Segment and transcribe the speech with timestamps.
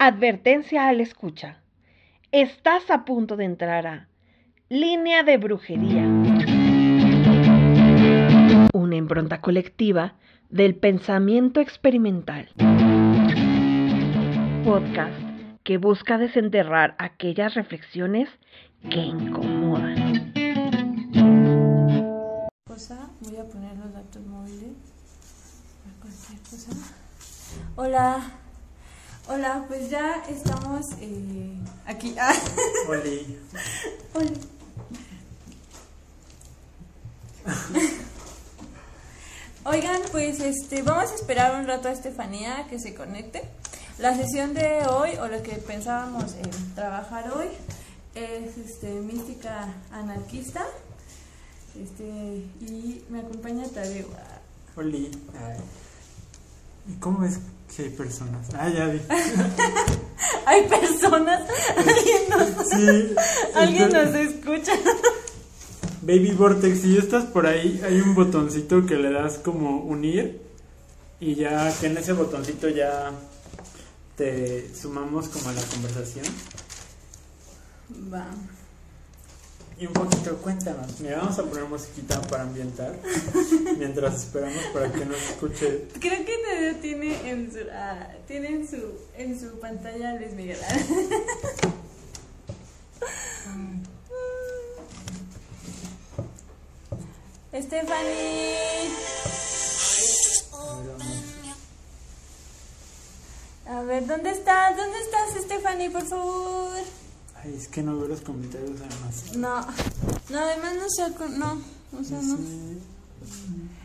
[0.00, 1.60] Advertencia al escucha.
[2.30, 4.08] Estás a punto de entrar a
[4.68, 6.04] Línea de Brujería.
[8.72, 10.14] Una impronta colectiva
[10.50, 12.48] del pensamiento experimental.
[14.64, 15.20] Podcast
[15.64, 18.28] que busca desenterrar aquellas reflexiones
[18.88, 20.32] que incomodan.
[27.74, 28.47] Hola.
[29.30, 31.52] Hola, pues ya estamos eh,
[31.84, 32.16] aquí.
[32.18, 32.32] Ah.
[32.88, 33.38] Oli.
[34.14, 34.30] Hola.
[39.64, 43.42] Oigan, pues este, vamos a esperar un rato a Estefanía que se conecte.
[43.98, 46.42] La sesión de hoy, o lo que pensábamos eh,
[46.74, 47.48] trabajar hoy,
[48.14, 50.64] es este, mística anarquista.
[51.78, 54.08] Este, y me acompaña Tadeo.
[54.74, 55.10] Oli.
[56.88, 57.40] ¿Y cómo ves
[57.74, 58.48] que hay personas?
[58.54, 59.00] Ah, ya vi.
[60.46, 61.42] Hay personas,
[61.76, 63.14] alguien nos, Sí.
[63.54, 64.72] alguien nos escucha.
[66.00, 70.40] Baby Vortex, si estás por ahí, hay un botoncito que le das como unir.
[71.20, 73.12] Y ya que en ese botoncito ya
[74.16, 76.24] te sumamos como a la conversación.
[78.12, 78.26] Va.
[79.80, 80.98] Y un poquito, cuéntanos.
[80.98, 82.96] Mira, vamos a poner musiquita para ambientar.
[83.78, 85.86] mientras esperamos para que nos escuche.
[86.00, 88.76] Creo que Tadeo tiene en su, ah, tiene en su,
[89.16, 90.58] en su pantalla Luis Miguel.
[97.60, 98.58] Stephanie.
[103.66, 104.76] A ver, ¿dónde estás?
[104.76, 106.78] ¿Dónde estás, Stephanie, por favor?
[107.48, 109.36] Ay, es que no veo los comentarios además.
[109.36, 109.66] No,
[110.30, 111.62] no, además no sé, no,
[111.98, 112.36] o sea, no.
[112.36, 112.78] Sí.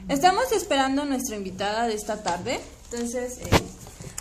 [0.10, 2.60] Estamos esperando a nuestra invitada de esta tarde,
[2.92, 3.50] entonces, eh,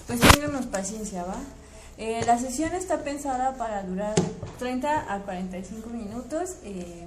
[0.06, 1.36] pues ténganos paciencia, ¿va?
[1.98, 4.14] Eh, la sesión está pensada para durar
[4.58, 6.50] 30 a 45 minutos.
[6.64, 7.06] eh,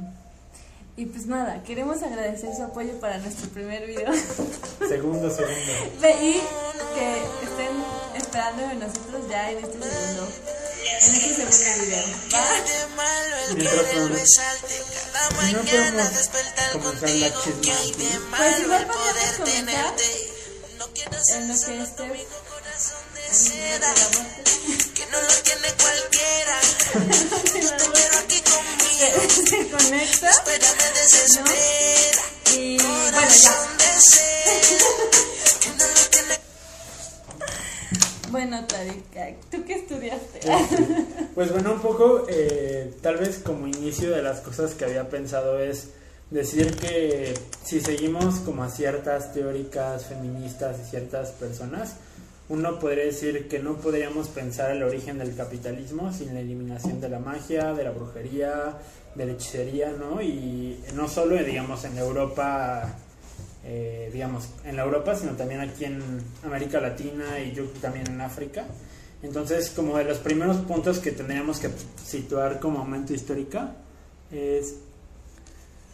[0.98, 4.14] y pues nada, queremos agradecer su apoyo para nuestro primer video.
[4.88, 5.72] Segundo, segundo.
[6.22, 6.40] Y
[6.96, 7.76] que estén
[8.16, 10.28] esperando de nosotros ya en este segundo,
[11.08, 12.46] en este segundo video, ¿va?
[13.56, 13.92] Mientras
[14.36, 14.68] tanto,
[15.46, 17.94] si no podemos comenzar la chisma aquí.
[18.38, 19.96] Pues igual podemos comenzar
[20.66, 21.02] en lo que
[21.86, 22.02] esté.
[24.96, 26.58] que no lo tiene cualquiera.
[27.94, 32.24] Pero aquí conmigo, Se, se conecta espérame desespera.
[32.54, 33.20] y bueno, ya.
[33.22, 34.90] Corazón de seda,
[35.62, 36.15] que no lo tiene
[38.36, 40.42] Bueno, Tarika, ¿tú qué estudiaste?
[41.36, 45.58] Pues bueno, un poco, eh, tal vez como inicio de las cosas que había pensado
[45.58, 45.92] es
[46.32, 51.96] decir que si seguimos como a ciertas teóricas feministas y ciertas personas,
[52.50, 57.08] uno podría decir que no podríamos pensar el origen del capitalismo sin la eliminación de
[57.08, 58.80] la magia, de la brujería,
[59.16, 60.22] de la hechicería, ¿no?
[60.22, 62.98] Y no solo, digamos, en Europa,
[63.66, 66.02] eh, digamos, en la Europa, sino también aquí en
[66.44, 68.66] América Latina y yo también en África.
[69.24, 71.70] Entonces, como de los primeros puntos que tendríamos que
[72.04, 73.74] situar como momento histórica,
[74.32, 74.76] es,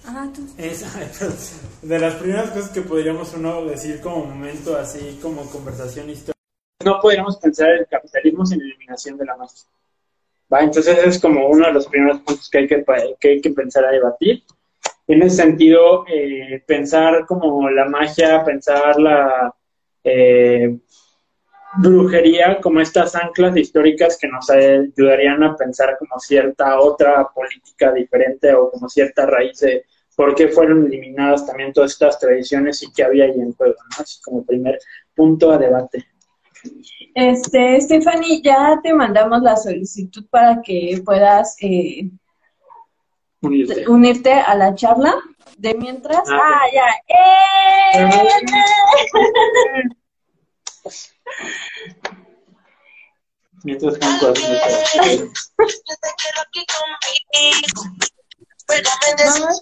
[0.06, 0.48] Ajá, tú.
[0.58, 0.84] es
[1.82, 6.34] de las primeras cosas que podríamos uno decir como momento así, como conversación histórica.
[6.84, 9.64] No podríamos pensar el capitalismo sin eliminación de la magia.
[10.52, 10.62] ¿va?
[10.64, 13.52] Entonces es como uno de los primeros puntos que hay que, pa- que, hay que
[13.52, 14.44] pensar a debatir.
[15.12, 19.54] En ese sentido, eh, pensar como la magia, pensar la
[20.06, 20.78] eh,
[21.80, 28.54] brujería como estas anclas históricas que nos ayudarían a pensar como cierta otra política diferente
[28.54, 29.84] o como cierta raíz de
[30.16, 34.02] por qué fueron eliminadas también todas estas tradiciones y qué había ahí en juego, ¿no?
[34.02, 34.80] Así como primer
[35.14, 36.06] punto a debate.
[37.14, 42.10] Este, Stephanie, ya te mandamos la solicitud para que puedas eh,
[43.42, 45.16] Unirte a la charla.
[45.58, 46.30] De mientras.
[46.30, 46.86] Ah, Ah, ya.
[47.08, 48.08] ¡Eh!
[53.64, 54.24] Mientras Vamos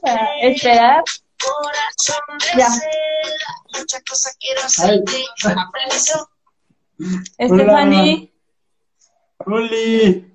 [0.03, 1.03] a esperar.
[2.57, 2.67] Ya.
[9.45, 10.33] ¡Uli!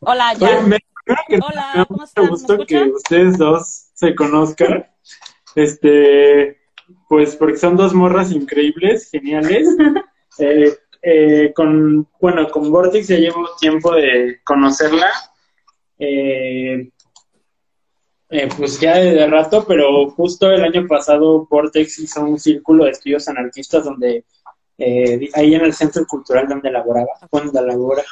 [0.00, 0.60] Hola, ya.
[1.08, 2.24] Hola, me ¿cómo están?
[2.24, 4.86] ¿Me gusto que ustedes dos se conozcan.
[5.54, 6.58] Este,
[7.08, 9.68] pues porque son dos morras increíbles, geniales.
[10.40, 10.72] Eh,
[11.02, 15.10] eh, con, bueno, con Vortex ya llevo tiempo de conocerla.
[15.98, 16.92] Eh,
[18.30, 22.92] eh, pues ya desde rato, pero justo el año pasado Vortex hizo un círculo de
[22.92, 24.26] estudios anarquistas donde
[24.76, 28.04] eh, ahí en el centro cultural donde laboraba, donde labora.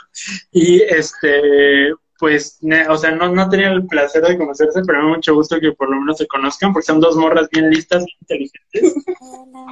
[0.51, 5.11] Y este, pues, ne- o sea, no, no tenía el placer de conocerse, pero me
[5.11, 8.05] da mucho gusto que por lo menos se conozcan, porque son dos morras bien listas,
[8.05, 9.05] bien inteligentes,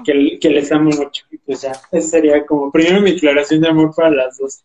[0.05, 1.25] que, que les amo mucho.
[1.31, 4.65] Y pues ya, esa sería como primero mi declaración de amor para las dos.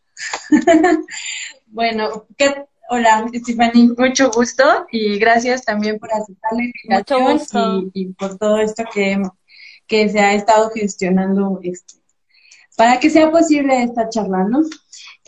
[1.71, 2.65] Bueno, ¿qué?
[2.89, 8.57] hola, Stephanie, mucho gusto y gracias también por aceptar la invitación y, y por todo
[8.57, 9.21] esto que,
[9.87, 11.95] que se ha estado gestionando este,
[12.75, 14.61] para que sea posible esta charla, ¿no?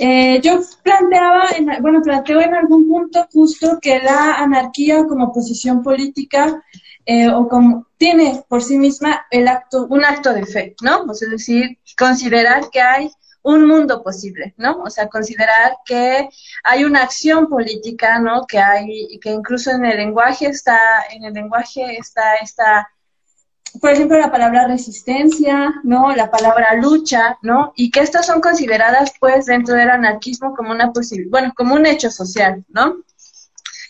[0.03, 5.83] Eh, yo planteaba, en, bueno, planteo en algún punto justo que la anarquía como posición
[5.83, 6.63] política
[7.05, 11.05] eh, o como tiene por sí misma el acto, un acto de fe, ¿no?
[11.11, 13.11] Es decir, considerar que hay
[13.43, 14.81] un mundo posible, ¿no?
[14.81, 16.27] O sea, considerar que
[16.63, 18.47] hay una acción política, ¿no?
[18.47, 20.79] Que hay, que incluso en el lenguaje está,
[21.11, 22.89] en el lenguaje está esta,
[23.79, 26.13] por ejemplo, la palabra resistencia, ¿no?
[26.15, 27.73] La palabra lucha, ¿no?
[27.75, 31.85] Y que estas son consideradas, pues, dentro del anarquismo como una posibilidad, bueno, como un
[31.85, 32.97] hecho social, ¿no?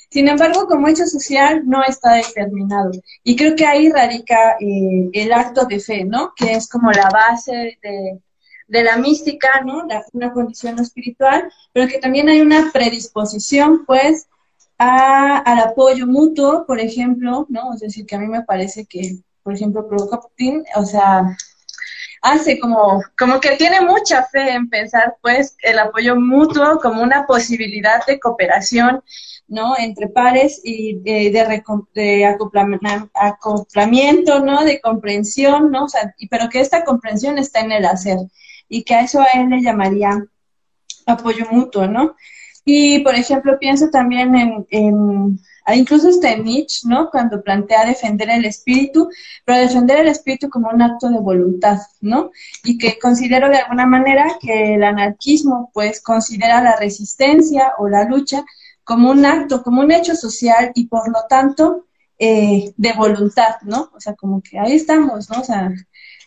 [0.10, 2.92] Sin embargo, como hecho social no está determinado.
[3.24, 6.34] Y creo que ahí radica eh, el acto de fe, ¿no?
[6.36, 8.20] Que es como la base de,
[8.68, 9.86] de la mística, ¿no?
[9.88, 14.28] La, una condición espiritual, pero que también hay una predisposición, pues,
[14.78, 17.74] a, al apoyo mutuo, por ejemplo, ¿no?
[17.74, 21.24] Es decir, que a mí me parece que, por ejemplo, Putin, o sea,
[22.22, 27.26] hace como, como que tiene mucha fe en pensar, pues, el apoyo mutuo como una
[27.26, 29.04] posibilidad de cooperación,
[29.48, 29.78] ¿no?
[29.78, 34.64] Entre pares y de, de, de acoplam- acoplamiento, ¿no?
[34.64, 35.86] De comprensión, ¿no?
[35.86, 38.18] O sea, pero que esta comprensión está en el hacer
[38.70, 40.24] y que a eso a él le llamaría
[41.06, 42.16] apoyo mutuo, ¿no?
[42.64, 45.40] Y, por ejemplo, pienso también en, en
[45.76, 47.10] incluso está en Nietzsche, ¿no?
[47.10, 49.10] Cuando plantea defender el espíritu,
[49.46, 52.32] pero defender el espíritu como un acto de voluntad, ¿no?
[52.64, 58.06] Y que considero de alguna manera que el anarquismo, pues, considera la resistencia o la
[58.06, 58.44] lucha
[58.84, 61.86] como un acto, como un hecho social y por lo tanto
[62.20, 63.92] eh, de voluntad, ¿no?
[63.96, 65.42] O sea, como que ahí estamos, ¿no?
[65.42, 65.72] O sea,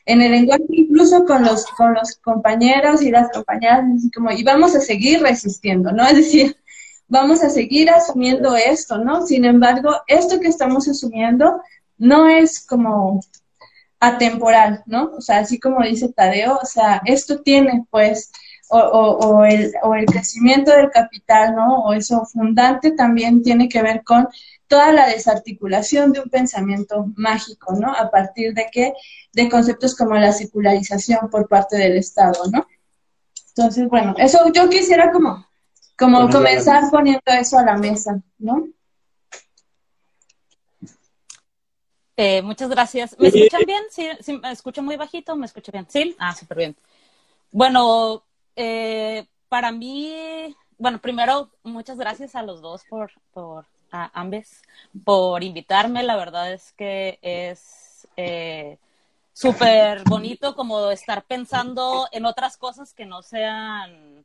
[0.07, 4.43] en el lenguaje incluso con los, con los compañeros y las compañeras, así como, y
[4.43, 6.05] vamos a seguir resistiendo, ¿no?
[6.09, 6.57] Es decir,
[7.15, 9.25] vamos a seguir asumiendo esto, ¿no?
[9.25, 11.63] Sin embargo, esto que estamos asumiendo
[11.97, 13.21] no es como
[14.01, 15.13] atemporal, ¿no?
[15.17, 18.33] O sea, así como dice Tadeo, o sea, esto tiene pues
[18.69, 21.85] o, o, o, el, o el crecimiento del capital, ¿no?
[21.85, 24.27] O eso fundante también tiene que ver con
[24.67, 27.95] toda la desarticulación de un pensamiento mágico, ¿no?
[27.95, 28.93] A partir de que,
[29.33, 32.67] de conceptos como la secularización por parte del Estado, ¿no?
[33.51, 35.47] Entonces, bueno, eso yo quisiera como,
[35.97, 38.69] como comenzar poniendo eso a la mesa, ¿no?
[42.17, 43.19] Eh, muchas gracias.
[43.19, 43.83] ¿Me escuchan bien?
[43.91, 45.35] ¿Sí, sí, me escucho muy bajito?
[45.35, 45.87] ¿Me escucho bien?
[45.89, 46.15] ¿Sí?
[46.19, 46.77] Ah, súper bien.
[47.51, 48.23] Bueno,
[48.55, 50.15] eh, para mí,
[50.79, 54.63] bueno, primero, muchas gracias a los dos por, por a ambes,
[55.05, 56.03] por invitarme.
[56.03, 58.79] La verdad es que es eh,
[59.33, 64.25] súper bonito como estar pensando en otras cosas que no sean,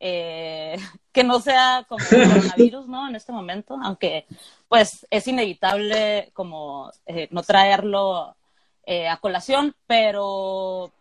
[0.00, 0.76] eh,
[1.12, 3.08] que no sea como el coronavirus, ¿no?
[3.08, 4.26] En este momento, aunque
[4.68, 8.36] pues es inevitable como eh, no traerlo
[8.84, 10.92] eh, a colación, pero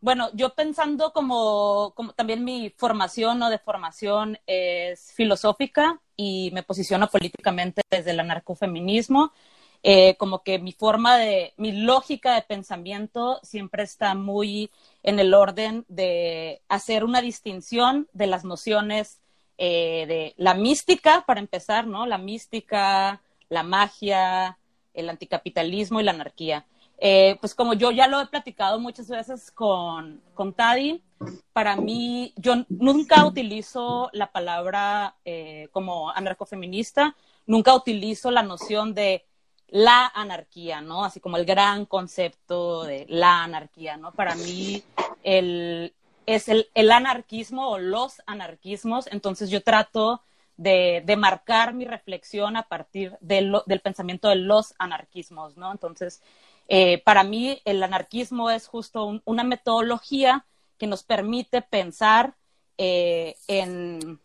[0.00, 6.62] bueno, yo pensando como, como también mi formación o de formación es filosófica y me
[6.62, 9.32] posiciono políticamente desde el anarcofeminismo,
[10.18, 14.70] como que mi forma de, mi lógica de pensamiento siempre está muy
[15.02, 19.20] en el orden de hacer una distinción de las nociones
[19.58, 22.06] eh, de la mística, para empezar, ¿no?
[22.06, 24.58] La mística, la magia,
[24.94, 26.66] el anticapitalismo y la anarquía.
[26.98, 31.02] Eh, pues como yo ya lo he platicado muchas veces con, con Tadi,
[31.52, 37.16] para mí, yo nunca utilizo la palabra eh, como anarcofeminista,
[37.46, 39.26] nunca utilizo la noción de
[39.70, 41.04] la anarquía, ¿no?
[41.04, 44.12] Así como el gran concepto de la anarquía, ¿no?
[44.12, 44.82] Para mí
[45.22, 45.94] el,
[46.26, 50.22] es el, el anarquismo o los anarquismos, entonces yo trato
[50.56, 55.72] de, de marcar mi reflexión a partir del pensamiento de los anarquismos, ¿no?
[55.72, 56.20] Entonces,
[56.68, 60.46] eh, para mí el anarquismo es justo un, una metodología
[60.78, 62.34] que nos permite pensar
[62.78, 64.20] eh, en,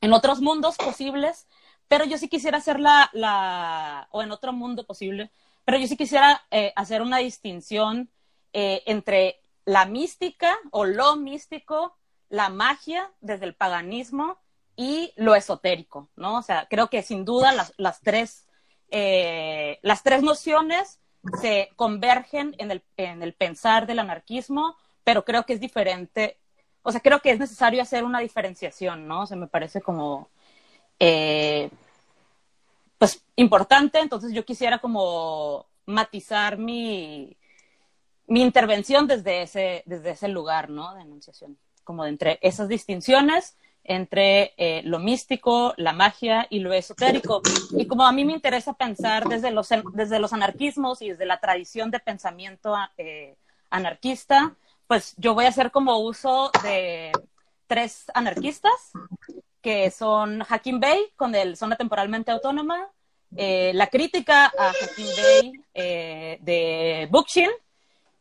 [0.00, 1.46] en, otros mundos posibles,
[1.88, 5.30] pero yo sí quisiera hacer la, la o en otro mundo posible,
[5.64, 8.10] pero yo sí quisiera eh, hacer una distinción
[8.52, 11.96] eh, entre la mística o lo místico,
[12.28, 14.38] la magia desde el paganismo
[14.76, 16.38] y lo esotérico, ¿no?
[16.38, 18.46] O sea, creo que sin duda las, las tres,
[18.90, 21.00] eh, las tres nociones
[21.40, 24.76] se convergen en el, en el pensar del anarquismo
[25.06, 26.40] pero creo que es diferente,
[26.82, 29.22] o sea, creo que es necesario hacer una diferenciación, ¿no?
[29.22, 30.30] O sea, me parece como,
[30.98, 31.70] eh,
[32.98, 37.36] pues, importante, entonces yo quisiera como matizar mi,
[38.26, 40.94] mi intervención desde ese, desde ese lugar, ¿no?
[40.94, 43.56] De enunciación, como entre esas distinciones
[43.88, 47.40] entre eh, lo místico, la magia y lo esotérico.
[47.70, 51.38] Y como a mí me interesa pensar desde los, desde los anarquismos y desde la
[51.38, 53.36] tradición de pensamiento eh,
[53.70, 54.54] anarquista,
[54.86, 57.12] pues yo voy a hacer como uso de
[57.66, 58.92] tres anarquistas,
[59.66, 62.88] que son Hakim Bey con el Zona Temporalmente Autónoma,
[63.36, 65.52] eh, la crítica a Hakim Bey
[66.40, 67.50] de Bookchin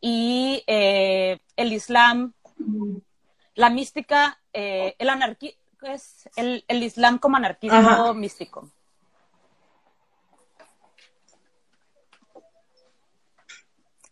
[0.01, 2.33] y el Islam
[3.55, 8.69] la mística, eh, el anarquismo, es el, el, Islam como anarquismo místico.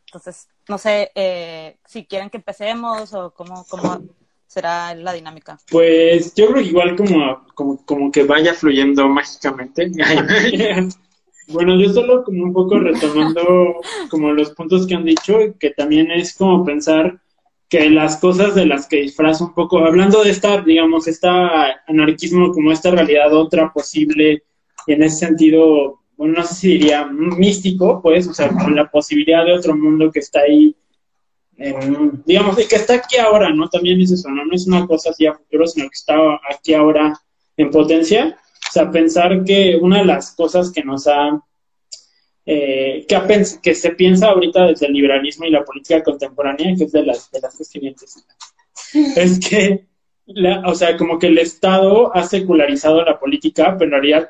[0.06, 4.04] Entonces, no sé eh, si quieren que empecemos o cómo, cómo
[4.54, 5.58] será la dinámica.
[5.70, 9.92] Pues yo creo que igual como, como, como que vaya fluyendo mágicamente.
[11.48, 16.12] bueno, yo solo como un poco retomando como los puntos que han dicho, que también
[16.12, 17.20] es como pensar
[17.68, 22.52] que las cosas de las que disfraza un poco, hablando de esta, digamos, esta anarquismo
[22.52, 24.44] como esta realidad otra posible,
[24.86, 29.44] en ese sentido, bueno, no sé si diría místico, pues, o sea, con la posibilidad
[29.44, 30.76] de otro mundo que está ahí,
[32.26, 33.70] digamos, y que está aquí ahora, ¿no?
[33.70, 34.46] También es eso, ¿no?
[34.46, 36.16] No es una cosa así a futuro, sino que está
[36.50, 37.14] aquí ahora
[37.58, 38.38] en potencia.
[38.70, 41.42] O sea, pensar que una de las cosas que nos ha
[42.46, 46.92] eh, que, que, se piensa ahorita desde el liberalismo y la política contemporánea, que es
[46.92, 48.26] de las, de las siguientes,
[49.16, 49.86] es que,
[50.66, 54.30] o sea, como que el Estado ha secularizado la política, pero en realidad,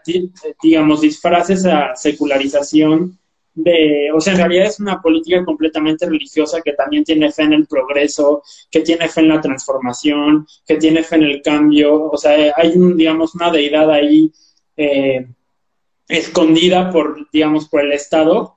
[0.61, 3.17] digamos, disfraza esa secularización
[3.55, 7.53] de, o sea, en realidad es una política completamente religiosa que también tiene fe en
[7.53, 12.17] el progreso, que tiene fe en la transformación, que tiene fe en el cambio, o
[12.17, 14.31] sea, hay un, digamos, una deidad ahí
[14.75, 15.27] eh,
[16.07, 18.55] escondida por, digamos, por el Estado.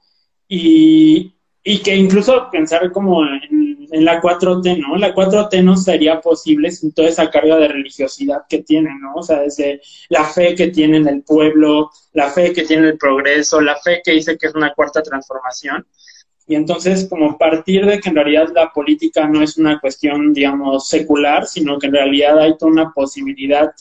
[0.48, 1.35] Y,
[1.68, 4.96] y que incluso pensar como en, la 4T, ¿no?
[4.96, 9.14] La 4T no sería posible sin toda esa carga de religiosidad que tiene, ¿no?
[9.16, 12.98] O sea, desde la fe que tiene en el pueblo, la fe que tiene el
[12.98, 15.84] progreso, la fe que dice que es una cuarta transformación.
[16.46, 20.86] Y entonces, como partir de que en realidad la política no es una cuestión, digamos,
[20.86, 23.72] secular, sino que en realidad hay toda una posibilidad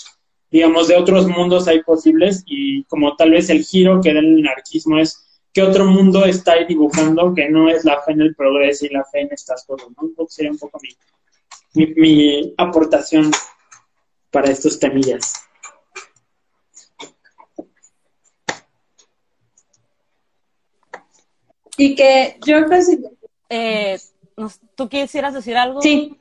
[0.50, 4.40] digamos, de otros mundos hay posibles y como tal vez el giro que da el
[4.40, 5.25] anarquismo es
[5.56, 8.90] qué otro mundo está ahí dibujando que no es la fe en el progreso y
[8.90, 10.28] la fe en estas cosas, ¿no?
[10.28, 10.78] Sería un poco
[11.74, 13.32] mi, mi, aportación
[14.32, 15.34] para estos temillas.
[21.78, 22.58] Y que yo
[23.50, 23.98] eh,
[24.76, 25.82] ¿Tú quisieras decir algo?
[25.82, 26.20] Sí,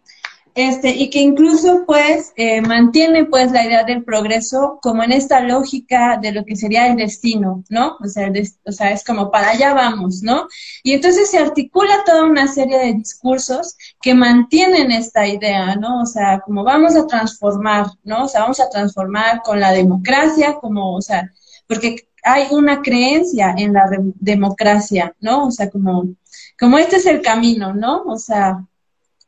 [0.54, 5.40] este, y que incluso pues eh, mantiene pues la idea del progreso como en esta
[5.40, 7.96] lógica de lo que sería el destino, ¿no?
[8.00, 8.30] O sea,
[8.64, 10.46] o sea, es como para allá vamos, ¿no?
[10.84, 16.02] Y entonces se articula toda una serie de discursos que mantienen esta idea, ¿no?
[16.02, 18.24] O sea, como vamos a transformar, ¿no?
[18.24, 21.32] O sea, vamos a transformar con la democracia, como, o sea,
[21.66, 23.86] porque hay una creencia en la
[24.20, 25.46] democracia, ¿no?
[25.46, 26.14] O sea, como,
[26.58, 28.04] como este es el camino, ¿no?
[28.04, 28.64] O sea,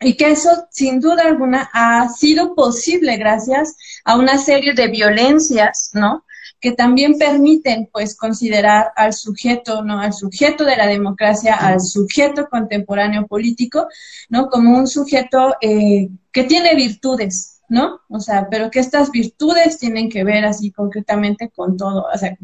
[0.01, 5.91] y que eso sin duda alguna ha sido posible gracias a una serie de violencias,
[5.95, 6.25] ¿no?
[6.61, 10.01] que también permiten pues considerar al sujeto, ¿no?
[10.01, 13.87] al sujeto de la democracia, al sujeto contemporáneo político,
[14.29, 14.49] ¿no?
[14.49, 18.01] como un sujeto eh, que tiene virtudes, ¿no?
[18.09, 22.37] O sea, pero que estas virtudes tienen que ver así concretamente con todo, o sea,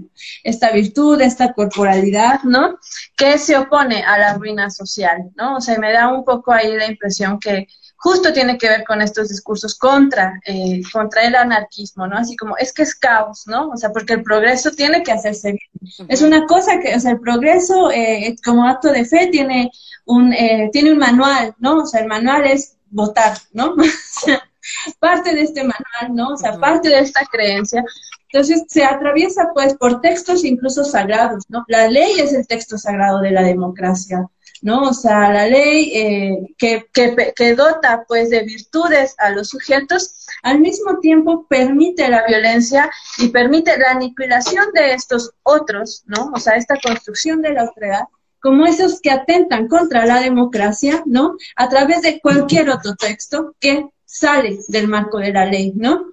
[0.42, 2.78] esta virtud, esta corporalidad, ¿no?
[3.16, 5.56] Que se opone a la ruina social, ¿no?
[5.56, 7.66] O sea, me da un poco ahí la impresión que
[8.02, 12.18] justo tiene que ver con estos discursos contra, eh, contra el anarquismo, ¿no?
[12.18, 13.68] Así como, es que es caos, ¿no?
[13.68, 16.08] O sea, porque el progreso tiene que hacerse bien.
[16.08, 19.70] Es una cosa que, o sea, el progreso eh, como acto de fe tiene
[20.04, 21.82] un, eh, tiene un manual, ¿no?
[21.82, 23.76] O sea, el manual es votar, ¿no?
[24.98, 26.34] parte de este manual, ¿no?
[26.34, 27.84] O sea, parte de esta creencia.
[28.30, 31.64] Entonces, se atraviesa pues por textos incluso sagrados, ¿no?
[31.68, 34.26] La ley es el texto sagrado de la democracia,
[34.62, 34.84] ¿no?
[34.84, 40.26] O sea, la ley eh, que, que, que dota pues de virtudes a los sujetos,
[40.42, 46.30] al mismo tiempo permite la violencia y permite la aniquilación de estos otros, ¿no?
[46.34, 48.04] O sea, esta construcción de la otredad
[48.42, 51.36] como esos que atentan contra la democracia, ¿no?
[51.54, 56.12] A través de cualquier otro texto que sale del marco de la ley, ¿no?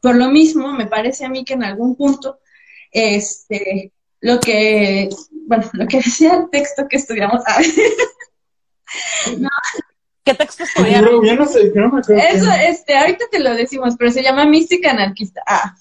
[0.00, 2.38] Por lo mismo, me parece a mí que en algún punto,
[2.92, 7.42] este, lo que, bueno, lo que decía el texto que estudiamos,
[9.38, 9.48] no,
[10.24, 11.18] ¿Qué texto estudiaron?
[11.18, 12.14] bro, ya no sé, no me acuerdo.
[12.14, 15.42] Eso, este, ahorita te lo decimos, pero se llama mística anarquista.
[15.46, 15.74] Ah.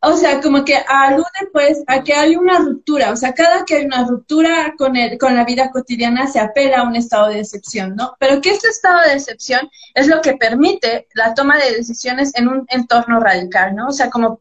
[0.00, 3.76] O sea, como que alude pues a que hay una ruptura, o sea, cada que
[3.76, 7.40] hay una ruptura con el, con la vida cotidiana se apela a un estado de
[7.40, 8.14] excepción, ¿no?
[8.20, 12.46] Pero que este estado de excepción es lo que permite la toma de decisiones en
[12.46, 13.88] un entorno radical, ¿no?
[13.88, 14.40] O sea, como,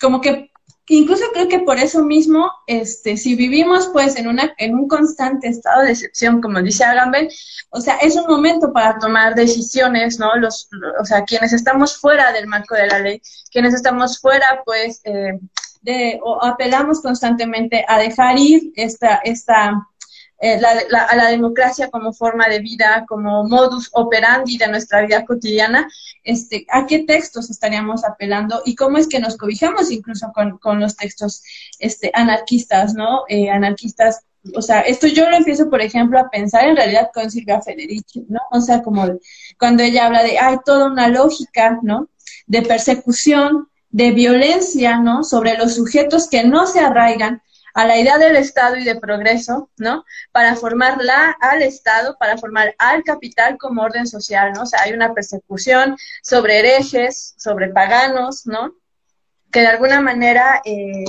[0.00, 0.52] como que
[0.88, 5.48] incluso creo que por eso mismo, este, si vivimos pues en una, en un constante
[5.48, 7.28] estado de excepción, como dice Agamben,
[7.70, 10.36] o sea, es un momento para tomar decisiones, ¿no?
[10.36, 10.68] Los,
[11.00, 15.38] o sea, quienes estamos fuera del marco de la ley, quienes estamos fuera, pues, eh,
[15.82, 19.88] de, o apelamos constantemente a dejar ir esta, esta,
[20.38, 25.02] eh, la, la, a la democracia como forma de vida, como modus operandi de nuestra
[25.02, 25.88] vida cotidiana,
[26.22, 30.80] este, ¿a qué textos estaríamos apelando y cómo es que nos cobijamos incluso con, con
[30.80, 31.42] los textos
[31.78, 33.24] este, anarquistas, ¿no?
[33.28, 34.24] Eh, anarquistas
[34.54, 38.26] o sea, esto yo lo empiezo, por ejemplo, a pensar en realidad con Silvia Federici,
[38.28, 38.40] ¿no?
[38.50, 39.04] O sea, como
[39.58, 42.08] cuando ella habla de, hay toda una lógica, ¿no?
[42.46, 45.24] De persecución, de violencia, ¿no?
[45.24, 47.42] Sobre los sujetos que no se arraigan
[47.76, 50.06] a la idea del Estado y de progreso, ¿no?
[50.32, 54.62] Para formar la, al Estado, para formar al capital como orden social, ¿no?
[54.62, 58.74] O sea, hay una persecución sobre herejes, sobre paganos, ¿no?
[59.52, 61.04] Que de alguna manera eh,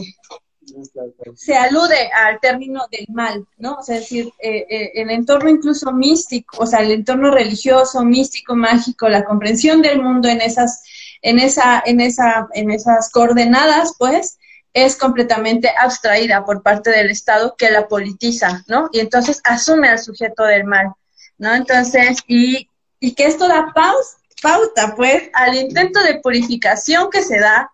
[1.36, 3.76] se alude al término del mal, ¿no?
[3.76, 8.04] O sea, es decir, eh, eh, el entorno incluso místico, o sea, el entorno religioso,
[8.04, 10.84] místico, mágico, la comprensión del mundo en esas,
[11.22, 14.38] en esa, en esa, en esas coordenadas, pues,
[14.74, 18.90] es completamente abstraída por parte del Estado que la politiza, ¿no?
[18.92, 20.94] Y entonces asume al sujeto del mal,
[21.38, 21.54] ¿no?
[21.54, 22.70] Entonces, y,
[23.00, 27.72] y que esto da paus, pauta, pues, al intento de purificación que se da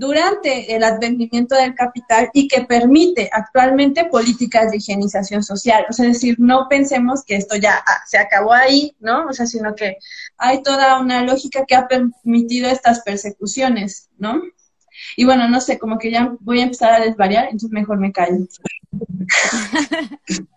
[0.00, 5.84] durante el advenimiento del capital y que permite actualmente políticas de higienización social.
[5.90, 9.26] O sea, es decir, no pensemos que esto ya ah, se acabó ahí, ¿no?
[9.26, 9.98] O sea, sino que
[10.38, 14.40] hay toda una lógica que ha permitido estas persecuciones, ¿no?
[15.16, 18.12] Y bueno, no sé, como que ya voy a empezar a desvariar, entonces mejor me
[18.12, 18.46] callo.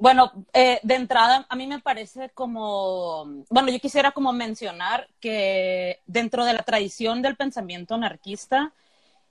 [0.00, 6.00] Bueno, eh, de entrada, a mí me parece como, bueno, yo quisiera como mencionar que
[6.06, 8.72] dentro de la tradición del pensamiento anarquista,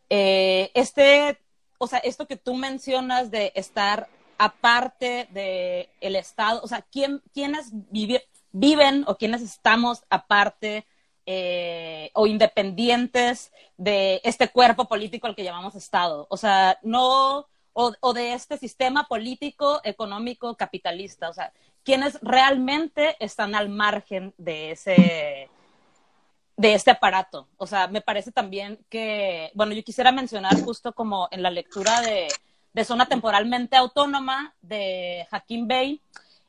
[0.10, 1.40] eh, este,
[1.78, 7.22] o sea, esto que tú mencionas de estar aparte del el Estado, o sea, ¿quién,
[7.34, 7.72] ¿quiénes
[8.52, 10.86] viven o quiénes estamos aparte
[11.28, 16.26] eh, o independientes de este cuerpo político al que llamamos Estado?
[16.32, 21.30] O sea, no o, o, de este sistema político, económico, capitalista.
[21.30, 25.50] O sea, quienes realmente están al margen de ese
[26.58, 27.48] de este aparato.
[27.58, 32.02] O sea, me parece también que, bueno, yo quisiera mencionar justo como en la lectura
[32.02, 32.28] de,
[32.74, 36.02] de Zona Temporalmente Autónoma de Hakim Bey.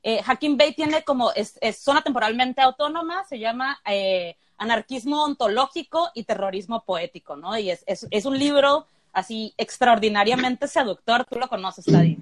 [0.03, 0.23] Eh,
[0.57, 6.85] Bey tiene como, es, es, Zona Temporalmente Autónoma, se llama eh, Anarquismo Ontológico y Terrorismo
[6.85, 7.57] Poético, ¿no?
[7.57, 12.19] Y es, es, un libro así extraordinariamente seductor, tú lo conoces, Tadi.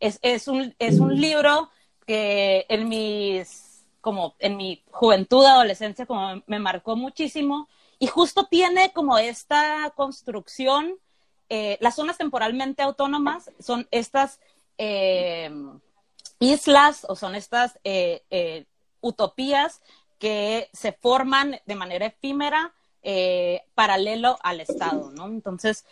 [0.00, 1.70] Es, es, un, es un libro
[2.06, 7.68] que en mis, como en mi juventud, adolescencia, como me marcó muchísimo,
[8.00, 10.96] y justo tiene como esta construcción,
[11.48, 14.40] eh, las zonas temporalmente autónomas son estas
[14.78, 15.50] eh,
[16.40, 18.64] islas o son estas eh,
[19.00, 19.80] utopías
[20.22, 25.26] que se forman de manera efímera eh, paralelo al Estado, ¿no?
[25.26, 25.84] Entonces,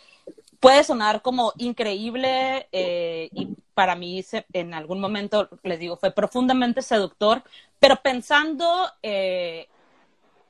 [0.61, 6.81] puede sonar como increíble eh, y para mí en algún momento, les digo, fue profundamente
[6.81, 7.43] seductor,
[7.77, 9.67] pero pensando eh,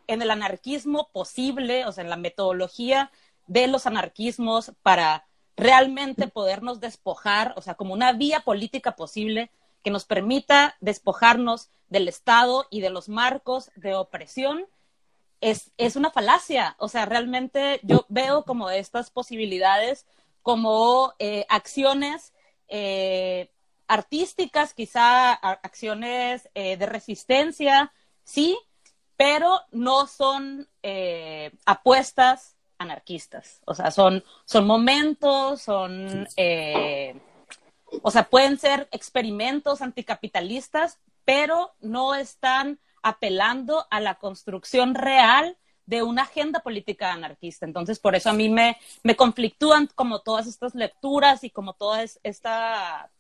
[0.06, 3.10] en el anarquismo posible, o sea, en la metodología
[3.48, 5.26] de los anarquismos para
[5.58, 9.50] realmente podernos despojar, o sea, como una vía política posible
[9.84, 14.66] que nos permita despojarnos del Estado y de los marcos de opresión,
[15.42, 16.76] es, es una falacia.
[16.78, 20.06] O sea, realmente yo veo como estas posibilidades
[20.42, 22.34] como eh, acciones
[22.68, 23.52] eh,
[23.88, 27.92] artísticas, quizá acciones eh, de resistencia,
[28.24, 28.58] sí,
[29.18, 33.62] pero no son eh, apuestas anarquistas.
[33.66, 37.20] O sea, son, son momentos, son, eh,
[38.02, 46.04] o sea, pueden ser experimentos anticapitalistas, pero no están apelando a la construcción real de
[46.04, 47.66] una agenda política anarquista.
[47.66, 52.04] Entonces, por eso a mí me, me conflictúan como todas estas lecturas y como toda
[52.24, 53.12] esta,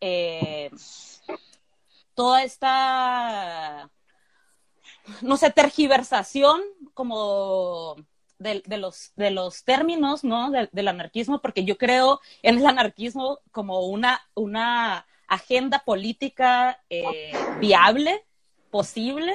[0.00, 0.70] eh,
[2.14, 3.90] toda esta,
[5.20, 6.62] no sé, tergiversación
[6.94, 7.96] como
[8.38, 10.50] de, de, los, de los términos, ¿no?
[10.50, 17.32] De, del anarquismo, porque yo creo en el anarquismo como una, una agenda política eh,
[17.60, 18.24] viable
[18.70, 19.34] posible,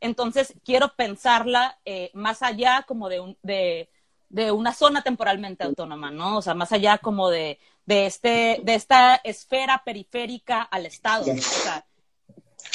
[0.00, 3.88] entonces quiero pensarla eh, más allá como de, un, de,
[4.28, 6.38] de, una zona temporalmente autónoma, ¿no?
[6.38, 11.32] O sea, más allá como de, de, este, de esta esfera periférica al Estado.
[11.32, 11.86] O sea,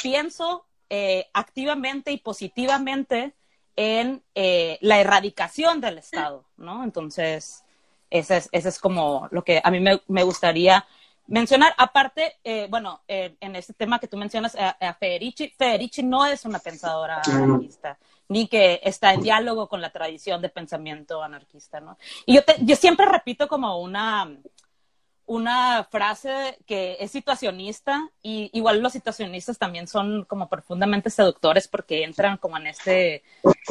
[0.02, 3.34] pienso eh, activamente y positivamente
[3.76, 6.84] en eh, la erradicación del Estado, ¿no?
[6.84, 7.64] Entonces,
[8.10, 10.84] ese es, ese es como lo que a mí me, me gustaría
[11.30, 11.74] mencionar.
[11.78, 16.26] Aparte, eh, bueno, eh, en este tema que tú mencionas a, a, Federici, Federici no
[16.26, 21.80] es una pensadora anarquista, ni que está en diálogo con la tradición de pensamiento anarquista,
[21.80, 21.96] ¿no?
[22.26, 24.28] Y yo, te, yo siempre repito como una,
[25.30, 32.02] una frase que es situacionista y igual los situacionistas también son como profundamente seductores porque
[32.02, 33.22] entran como en este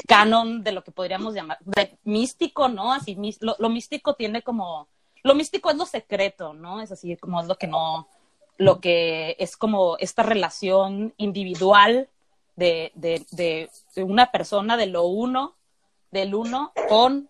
[0.08, 1.58] canon de lo que podríamos llamar
[2.06, 2.93] místico, ¿no?
[2.93, 4.88] Así lo, lo, místico tiene como
[5.22, 6.80] lo místico es lo secreto, ¿no?
[6.80, 8.08] Es así como es lo que no
[8.56, 12.08] lo que es como esta relación individual
[12.56, 15.56] de, de, de, de una persona de lo uno,
[16.10, 17.30] del uno con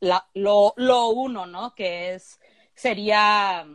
[0.00, 1.76] la, lo, lo uno, ¿no?
[1.76, 2.39] Que es
[2.80, 3.66] sería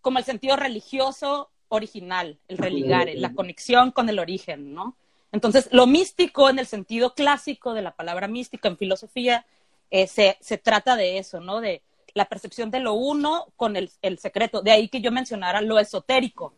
[0.00, 4.96] como el sentido religioso original, el religare, la conexión con el origen, ¿no?
[5.32, 9.44] Entonces, lo místico en el sentido clásico de la palabra mística en filosofía,
[9.90, 11.60] eh, se, se, trata de eso, ¿no?
[11.60, 11.82] De
[12.14, 14.62] la percepción de lo uno con el, el secreto.
[14.62, 16.54] De ahí que yo mencionara lo esotérico.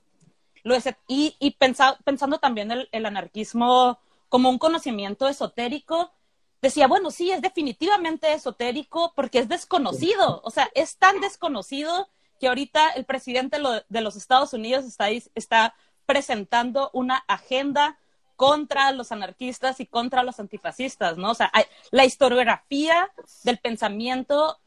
[0.62, 3.98] Lo es, y y pensa, pensando también el, el anarquismo
[4.28, 6.12] como un conocimiento esotérico,
[6.62, 12.48] decía, bueno, sí, es definitivamente esotérico porque es desconocido, o sea, es tan desconocido que
[12.48, 15.74] ahorita el presidente de los Estados Unidos está, está
[16.06, 17.98] presentando una agenda
[18.36, 21.32] contra los anarquistas y contra los antifascistas, ¿no?
[21.32, 23.10] O sea, hay, la historiografía
[23.44, 24.58] del pensamiento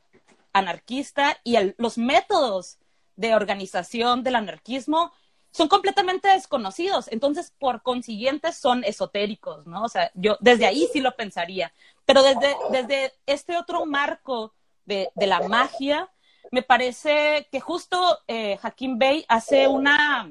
[0.53, 2.77] anarquista y el, los métodos
[3.15, 5.11] de organización del anarquismo
[5.53, 9.83] son completamente desconocidos, entonces por consiguiente son esotéricos, ¿no?
[9.83, 11.71] O sea, yo desde ahí sí lo pensaría,
[12.05, 16.09] pero desde, desde este otro marco de, de la magia,
[16.51, 20.27] me parece que justo eh, Hakim Bey hace una,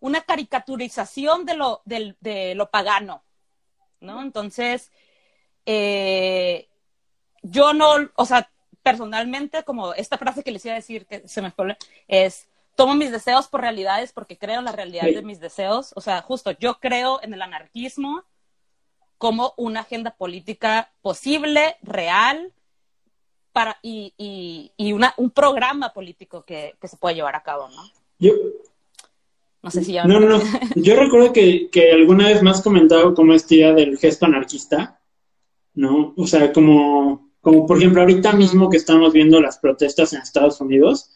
[0.00, 3.22] una caricaturización de lo, de, de lo pagano,
[4.00, 4.20] ¿no?
[4.20, 4.90] Entonces,
[5.64, 6.68] eh,
[7.42, 8.50] yo no, o sea,
[8.82, 12.94] personalmente, como esta frase que les iba a decir, que se me fue, es tomo
[12.94, 15.14] mis deseos por realidades porque creo en la realidad sí.
[15.14, 15.92] de mis deseos.
[15.96, 18.24] O sea, justo yo creo en el anarquismo
[19.18, 22.52] como una agenda política posible, real,
[23.52, 27.68] para, y, y, y una, un programa político que, que, se puede llevar a cabo,
[27.68, 27.82] ¿no?
[28.18, 28.32] Yo,
[29.62, 30.04] no sé si ya...
[30.04, 30.40] No, no,
[30.74, 35.00] yo recuerdo que, que alguna vez has comentado como esta idea del gesto anarquista,
[35.74, 36.12] ¿no?
[36.16, 40.60] O sea, como, como por ejemplo ahorita mismo que estamos viendo las protestas en Estados
[40.60, 41.13] Unidos,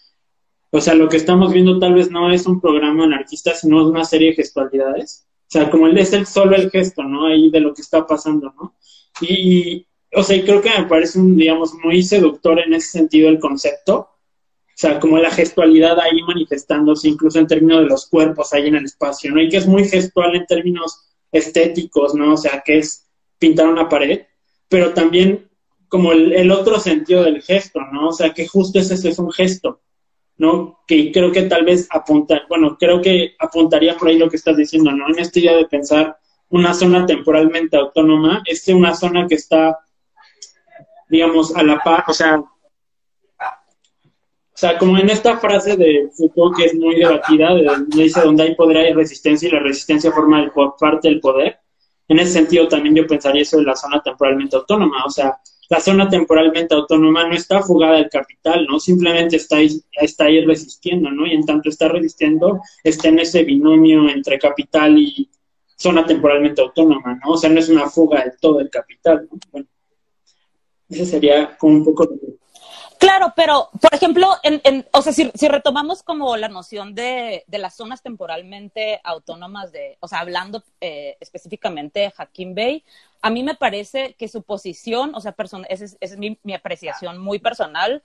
[0.71, 4.05] o sea, lo que estamos viendo tal vez no es un programa anarquista, sino una
[4.05, 5.27] serie de gestualidades.
[5.43, 7.27] O sea, como él es el, solo el gesto, ¿no?
[7.27, 8.77] Ahí de lo que está pasando, ¿no?
[9.23, 13.39] Y, o sea, creo que me parece, un, digamos, muy seductor en ese sentido el
[13.39, 13.95] concepto.
[13.97, 18.77] O sea, como la gestualidad ahí manifestándose, incluso en términos de los cuerpos ahí en
[18.77, 19.41] el espacio, ¿no?
[19.41, 22.35] Y que es muy gestual en términos estéticos, ¿no?
[22.35, 23.07] O sea, que es
[23.39, 24.27] pintar una pared,
[24.69, 25.49] pero también
[25.89, 28.09] como el, el otro sentido del gesto, ¿no?
[28.09, 29.81] O sea, que justo ese es un gesto
[30.39, 30.81] ¿no?
[30.87, 34.57] Que creo que tal vez apunta, bueno, creo que apuntaría por ahí lo que estás
[34.57, 35.09] diciendo, ¿no?
[35.09, 36.17] En esta idea de pensar
[36.51, 39.79] una zona temporalmente autónoma, es una zona que está,
[41.09, 42.39] digamos, a la par, o sea,
[44.59, 48.43] o sea, como en esta frase de Foucault que es muy debatida, de, dice donde
[48.43, 51.61] hay poder hay resistencia y la resistencia forma parte del poder,
[52.09, 55.81] en ese sentido también yo pensaría eso de la zona temporalmente autónoma, o sea, la
[55.81, 58.81] zona temporalmente autónoma no está fugada del capital, ¿no?
[58.81, 61.27] Simplemente está ahí, está ahí resistiendo, ¿no?
[61.27, 65.29] Y en tanto está resistiendo, está en ese binomio entre capital y
[65.77, 67.33] zona temporalmente autónoma, ¿no?
[67.33, 69.39] O sea, no es una fuga de todo el capital, ¿no?
[69.53, 69.67] Bueno,
[70.89, 72.09] ese sería como un poco...
[72.99, 77.59] Claro, pero, por ejemplo, en, en, o sea, si, retomamos como la noción de, de,
[77.59, 82.85] las zonas temporalmente autónomas, de, o sea, hablando eh, específicamente de Hakim Bey,
[83.21, 85.35] a mí me parece que su posición, o sea,
[85.69, 88.03] esa es, mi, apreciación muy personal,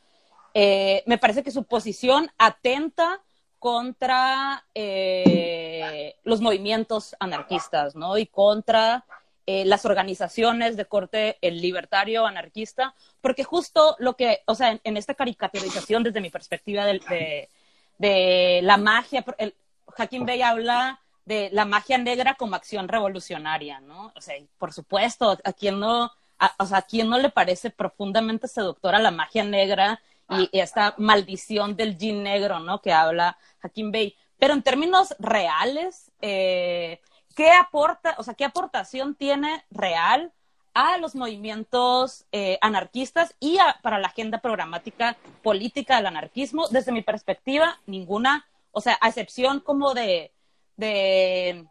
[0.54, 3.22] eh, me parece que su posición atenta
[3.60, 8.18] contra eh, los movimientos anarquistas, ¿no?
[8.18, 9.06] Y contra
[9.46, 14.98] eh, las organizaciones de corte el libertario anarquista, porque justo lo que, o sea, en,
[14.98, 19.56] esta caricaturización desde mi perspectiva de, la magia, el,
[19.98, 24.12] Hakim Bey habla de la magia negra como acción revolucionaria, ¿no?
[24.16, 27.70] O sea, por supuesto, a quien no, a, o sea, a quien no le parece
[27.70, 32.82] profundamente seductora la magia negra y, y esta maldición del jean negro, ¿no?
[32.82, 34.16] Que habla Hakim Bey.
[34.38, 37.00] Pero en términos reales, eh,
[37.36, 40.34] qué aporta, o sea, qué aportación tiene real
[40.74, 46.68] a los movimientos eh, anarquistas y para la agenda programática política del anarquismo.
[46.70, 50.34] Desde mi perspectiva, ninguna, o sea, a excepción como de,
[50.78, 51.66] de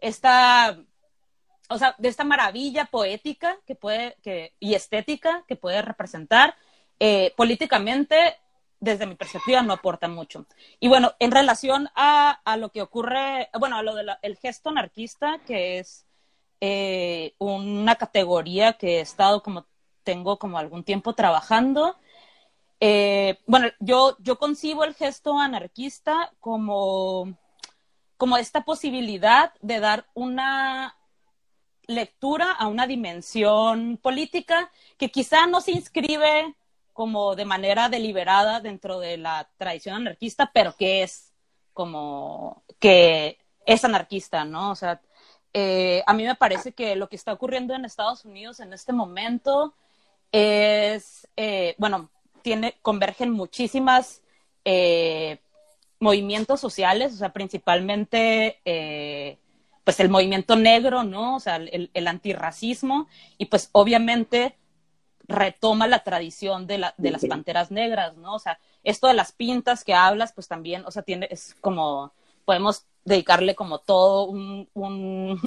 [0.00, 0.78] esta,
[1.68, 6.54] o sea, de esta maravilla poética que puede, que, y estética que puede representar,
[6.98, 8.36] eh, políticamente,
[8.80, 10.46] desde mi perspectiva, no aporta mucho.
[10.80, 15.40] Y bueno, en relación a, a lo que ocurre, bueno, a lo del gesto anarquista,
[15.46, 16.06] que es
[16.60, 19.66] eh, una categoría que he estado como,
[20.04, 21.96] tengo como algún tiempo trabajando.
[22.80, 27.36] Eh, bueno, yo, yo concibo el gesto anarquista como,
[28.16, 30.96] como esta posibilidad de dar una
[31.86, 36.54] lectura a una dimensión política que quizá no se inscribe
[36.92, 41.32] como de manera deliberada dentro de la tradición anarquista, pero que es
[41.72, 44.70] como que es anarquista, ¿no?
[44.70, 45.00] O sea,
[45.52, 48.92] eh, a mí me parece que lo que está ocurriendo en Estados Unidos en este
[48.92, 49.74] momento
[50.32, 52.10] es, eh, bueno,
[52.42, 54.22] tiene, convergen muchísimas
[54.64, 55.38] eh,
[56.00, 58.60] movimientos sociales, o sea, principalmente
[59.86, 61.36] pues el movimiento negro, ¿no?
[61.36, 63.06] O sea, el, el, antirracismo
[63.38, 64.56] y pues obviamente
[65.28, 68.34] retoma la tradición de, la, de las panteras negras, ¿no?
[68.34, 72.12] O sea, esto de las pintas que hablas, pues también, o sea, tiene, es como,
[72.44, 74.68] podemos dedicarle como todo un,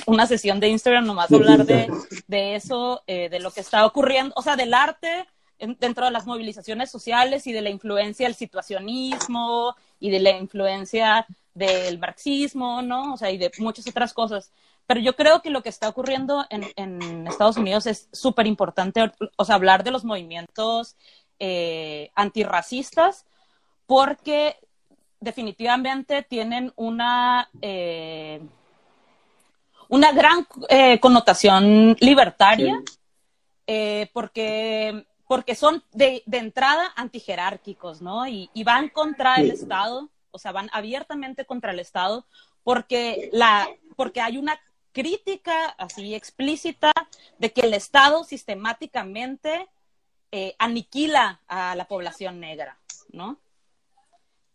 [0.06, 1.92] una sesión de Instagram nomás hablar de,
[2.28, 5.28] de eso, eh, de lo que está ocurriendo, o sea, del arte
[5.60, 11.26] dentro de las movilizaciones sociales y de la influencia del situacionismo y de la influencia
[11.54, 13.14] del marxismo, ¿no?
[13.14, 14.52] O sea, y de muchas otras cosas.
[14.88, 19.12] Pero yo creo que lo que está ocurriendo en, en Estados Unidos es súper importante,
[19.36, 20.96] o sea, hablar de los movimientos
[21.42, 23.26] eh, antirracistas,
[23.86, 24.58] porque
[25.22, 28.42] definitivamente tienen una, eh,
[29.88, 32.82] una gran eh, connotación libertaria,
[34.12, 38.28] porque, porque son de, de, entrada antijerárquicos, ¿no?
[38.28, 42.26] Y, y van contra el Estado, o sea, van abiertamente contra el Estado,
[42.64, 44.60] porque, la, porque hay una
[44.92, 46.92] crítica así explícita
[47.38, 49.68] de que el Estado sistemáticamente
[50.58, 52.80] aniquila a la población negra,
[53.12, 53.38] ¿no?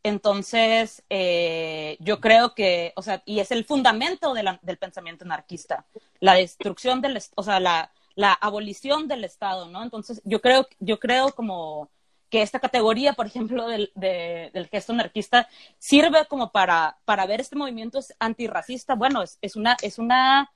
[0.03, 5.25] Entonces, eh, yo creo que, o sea, y es el fundamento de la, del pensamiento
[5.25, 5.87] anarquista,
[6.19, 9.83] la destrucción del, o sea, la, la, abolición del Estado, ¿no?
[9.83, 11.91] Entonces, yo creo, yo creo como
[12.31, 15.49] que esta categoría, por ejemplo, del, de, del gesto anarquista,
[15.79, 18.95] sirve como para, para ver este movimiento antirracista.
[18.95, 20.53] Bueno, es, es, una, es, una,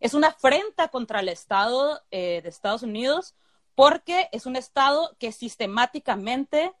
[0.00, 3.34] es una afrenta contra el Estado eh, de Estados Unidos
[3.74, 6.72] porque es un Estado que sistemáticamente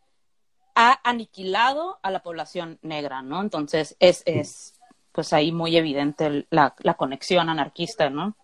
[0.74, 3.40] ha aniquilado a la población negra, ¿no?
[3.40, 4.74] Entonces es, es
[5.12, 8.36] pues ahí muy evidente la, la conexión anarquista, ¿no?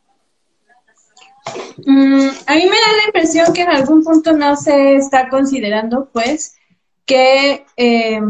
[1.85, 6.09] Mm, a mí me da la impresión que en algún punto no se está considerando,
[6.13, 6.55] pues,
[7.05, 8.21] que, eh,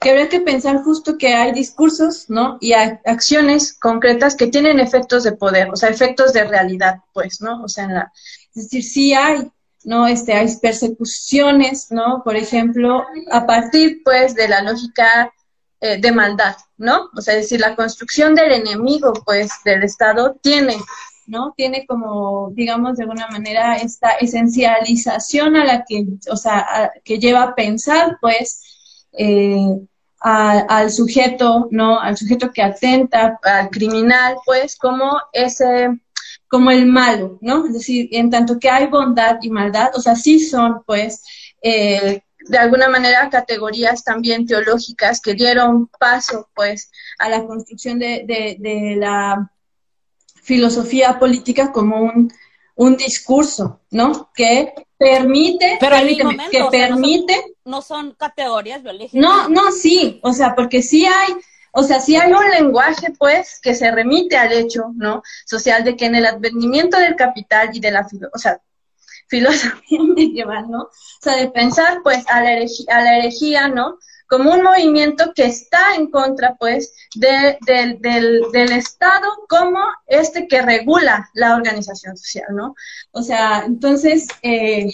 [0.00, 2.58] que habría que pensar justo que hay discursos, ¿no?
[2.60, 7.62] Y acciones concretas que tienen efectos de poder, o sea, efectos de realidad, pues, ¿no?
[7.62, 8.12] O sea, en la,
[8.54, 9.50] es decir, sí hay
[9.86, 10.08] ¿no?
[10.08, 12.22] Este, hay persecuciones, ¿no?
[12.24, 15.32] Por ejemplo, a partir, pues, de la lógica
[15.80, 17.08] eh, de maldad, ¿no?
[17.16, 20.76] O sea, es decir, la construcción del enemigo, pues, del Estado tiene,
[21.26, 21.54] ¿no?
[21.56, 27.42] Tiene como, digamos, de alguna manera esta esencialización a la que, o sea, que lleva
[27.42, 28.62] a pensar, pues,
[29.12, 29.78] eh,
[30.20, 32.00] al sujeto, ¿no?
[32.00, 35.90] Al sujeto que atenta, al criminal, pues, como ese
[36.48, 37.66] como el malo, ¿no?
[37.66, 41.22] Es decir, en tanto que hay bondad y maldad, o sea, sí son, pues,
[41.62, 48.24] eh, de alguna manera categorías también teológicas que dieron paso, pues, a la construcción de,
[48.26, 49.50] de, la
[50.46, 52.32] filosofía política como un,
[52.76, 54.30] un discurso, ¿no?
[54.32, 55.96] Que permite, Pero
[56.50, 57.56] que permite...
[57.64, 59.14] No son, categorías biológicas.
[59.14, 61.34] No, no, sí, o sea, porque sí hay
[61.78, 65.22] o sea, si hay un lenguaje, pues, que se remite al hecho, ¿no?
[65.44, 68.62] Social de que en el advenimiento del capital y de la, o sea,
[69.28, 70.84] filosofía medieval, ¿no?
[70.84, 73.98] O sea, de pensar, pues, a la herejía, a la herejía ¿no?
[74.28, 80.62] Como un movimiento que está en contra, pues, de, del, del Estado como este que
[80.62, 82.74] regula la organización social, ¿no?
[83.12, 84.90] O sea, entonces, eh,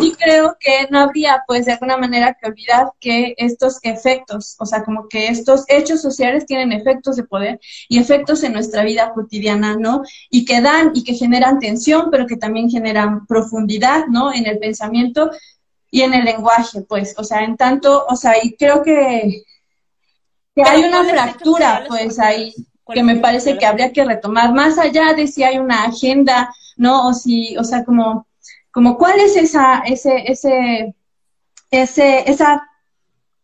[0.00, 4.66] sí creo que no habría, pues, de alguna manera que olvidar que estos efectos, o
[4.66, 9.12] sea, como que estos hechos sociales tienen efectos de poder y efectos en nuestra vida
[9.14, 10.02] cotidiana, ¿no?
[10.30, 14.32] Y que dan y que generan tensión, pero que también generan profundidad, ¿no?
[14.32, 15.30] En el pensamiento
[15.94, 19.44] y en el lenguaje, pues, o sea, en tanto, o sea, y creo que,
[20.52, 22.52] que hay una fractura, pues, ahí.
[22.82, 26.52] ¿Cuál que me parece que habría que retomar, más allá de si hay una agenda,
[26.76, 27.06] ¿no?
[27.06, 28.26] O si, o sea, como,
[28.72, 30.96] como cuál es esa, ese, ese,
[31.70, 32.68] ese, esa,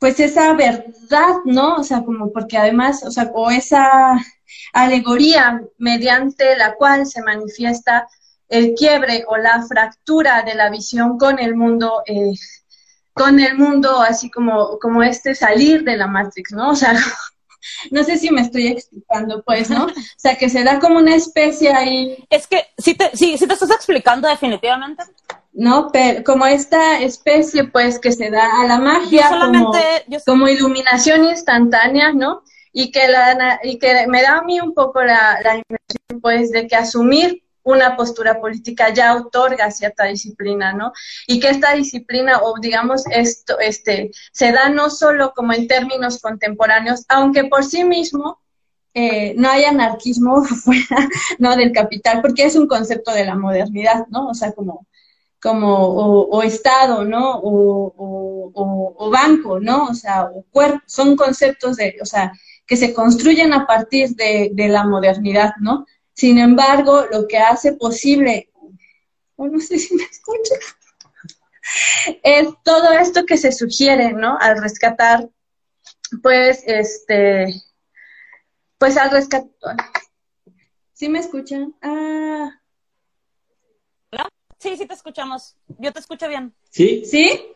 [0.01, 1.77] pues esa verdad, ¿no?
[1.77, 4.19] O sea, como porque además, o sea, o esa
[4.73, 8.09] alegoría mediante la cual se manifiesta
[8.51, 12.33] el quiebre o la fractura de la visión con el mundo, eh,
[13.15, 16.71] con el mundo así como, como este salir de la Matrix, ¿no?
[16.71, 16.93] O sea,
[17.93, 19.87] no sé si me estoy explicando, pues, ¿no?
[19.87, 23.47] O sea, que se da como una especie ahí, Es que sí te, sí, sí
[23.47, 25.05] te estás explicando definitivamente.
[25.53, 25.91] ¿no?
[25.93, 29.29] Pero como esta especie, pues, que se da a la magia
[30.27, 32.43] como iluminación instantánea, ¿no?
[32.73, 36.51] Y que, la, y que me da a mí un poco la, la impresión, pues,
[36.53, 40.93] de que asumir una postura política ya otorga cierta disciplina, ¿no?
[41.27, 46.21] Y que esta disciplina, o digamos, esto, este, se da no solo como en términos
[46.21, 48.41] contemporáneos, aunque por sí mismo
[48.95, 51.57] eh, no hay anarquismo fuera, ¿no?
[51.57, 54.29] Del capital, porque es un concepto de la modernidad, ¿no?
[54.29, 54.87] O sea, como,
[55.41, 57.39] como, o, Estado, ¿no?
[57.43, 57.93] O,
[58.97, 59.87] o, banco, ¿no?
[59.87, 62.33] O sea, o cuerpo, son conceptos de, o sea,
[62.67, 65.85] que se construyen a partir de la modernidad, ¿no?
[66.15, 68.51] Sin embargo, lo que hace posible,
[69.37, 70.55] o no sé si me escucha,
[72.23, 74.37] es todo esto que se sugiere, ¿no?
[74.39, 75.29] Al rescatar,
[76.23, 77.55] pues, este,
[78.79, 79.77] pues al rescatar,
[80.93, 81.75] ¿sí me escuchan?
[81.81, 82.51] Ah,
[84.13, 84.29] ¿Hola?
[84.59, 85.57] Sí, sí te escuchamos.
[85.79, 86.55] Yo te escucho bien.
[86.71, 87.05] ¿Sí?
[87.05, 87.55] ¿sí?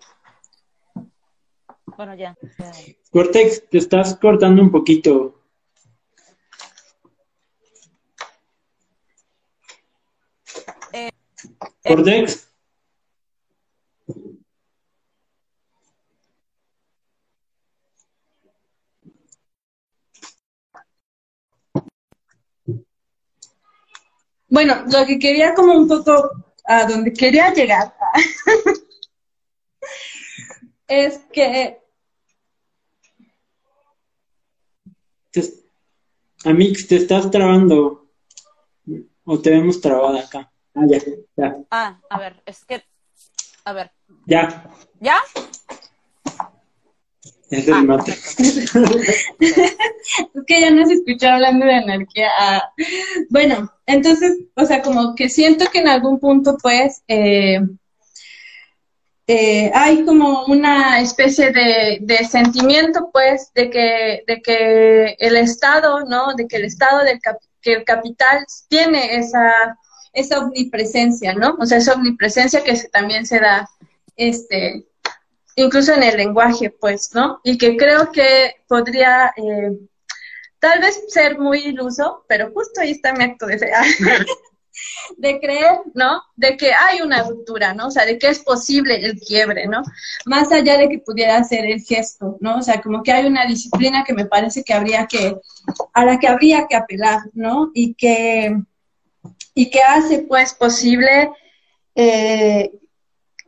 [1.96, 2.36] Bueno, ya.
[2.58, 2.72] ya.
[3.10, 5.43] Cortex, te estás cortando un poquito.
[11.84, 12.48] Cortex.
[24.48, 26.30] Bueno, lo que quería como un poco
[26.64, 27.94] a donde quería llegar
[30.86, 31.84] es que
[36.44, 38.06] Amix, te estás trabando.
[39.24, 40.53] O te vemos trabada acá.
[40.74, 40.98] Ah, ya,
[41.36, 42.82] ya, Ah, a ver, es que,
[43.64, 43.92] a ver,
[44.26, 44.64] ya.
[45.00, 45.16] ¿ya?
[47.50, 48.12] Es el Ah, mate.
[49.38, 52.28] Es que ya no se escuchó hablando de energía.
[52.38, 52.70] Ah,
[53.30, 57.60] Bueno, entonces, o sea, como que siento que en algún punto, pues, eh,
[59.26, 66.00] eh, hay como una especie de, de sentimiento, pues, de que, de que el Estado,
[66.04, 66.34] ¿no?
[66.34, 69.78] De que el Estado del cap- que el capital tiene esa,
[70.14, 71.56] esa omnipresencia, ¿no?
[71.60, 73.68] O sea, esa omnipresencia que se- también se da,
[74.16, 74.86] este,
[75.56, 77.40] incluso en el lenguaje, pues, ¿no?
[77.44, 79.72] Y que creo que podría eh,
[80.58, 83.46] tal vez ser muy iluso, pero justo ahí está mi acto
[85.16, 86.22] de creer, ¿no?
[86.36, 87.88] De que hay una ruptura, ¿no?
[87.88, 89.82] O sea, de que es posible el quiebre, ¿no?
[90.26, 92.58] Más allá de que pudiera ser el gesto, ¿no?
[92.58, 95.36] O sea, como que hay una disciplina que me parece que habría que,
[95.92, 97.70] a la que habría que apelar, ¿no?
[97.74, 98.56] Y que,
[99.54, 101.30] y que hace, pues, posible
[101.94, 102.72] eh,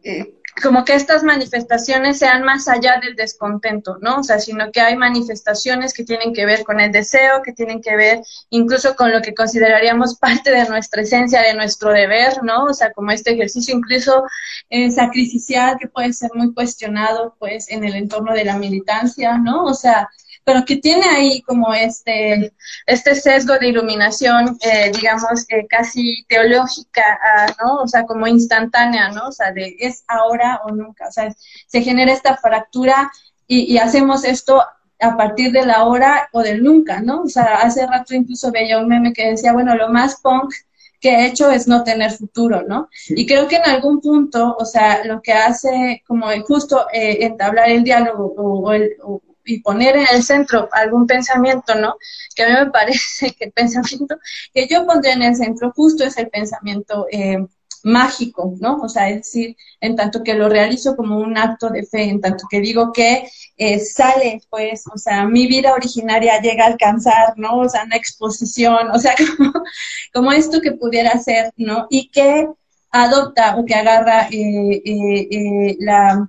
[0.04, 4.20] eh, como que estas manifestaciones sean más allá del descontento, ¿no?
[4.20, 7.82] O sea, sino que hay manifestaciones que tienen que ver con el deseo, que tienen
[7.82, 12.64] que ver incluso con lo que consideraríamos parte de nuestra esencia, de nuestro deber, ¿no?
[12.64, 14.24] O sea, como este ejercicio incluso
[14.70, 19.64] eh, sacrificial que puede ser muy cuestionado, pues, en el entorno de la militancia, ¿no?
[19.64, 20.08] O sea,
[20.46, 22.54] pero que tiene ahí como este,
[22.86, 27.76] este sesgo de iluminación, eh, digamos, eh, casi teológica, ah, ¿no?
[27.82, 29.28] O sea, como instantánea, ¿no?
[29.28, 31.08] O sea, de es ahora o nunca.
[31.08, 31.34] O sea,
[31.66, 33.10] se genera esta fractura
[33.48, 34.62] y, y hacemos esto
[35.00, 37.22] a partir de la hora o del nunca, ¿no?
[37.22, 40.52] O sea, hace rato incluso veía un meme que decía, bueno, lo más punk
[41.00, 42.88] que he hecho es no tener futuro, ¿no?
[43.08, 47.68] Y creo que en algún punto, o sea, lo que hace como justo eh, entablar
[47.70, 51.96] el diálogo o, o el, o- y poner en el centro algún pensamiento, ¿no?
[52.34, 54.18] Que a mí me parece que el pensamiento
[54.52, 57.38] que yo pondría en el centro justo es el pensamiento eh,
[57.86, 58.78] mágico, ¿no?
[58.82, 62.20] O sea, es decir, en tanto que lo realizo como un acto de fe, en
[62.20, 67.34] tanto que digo que eh, sale, pues, o sea, mi vida originaria llega a alcanzar,
[67.36, 67.58] ¿no?
[67.58, 69.14] O sea, una exposición, o sea,
[70.12, 71.86] como, esto que pudiera ser, ¿no?
[71.88, 72.48] Y que
[72.90, 76.28] adopta o que agarra eh, la,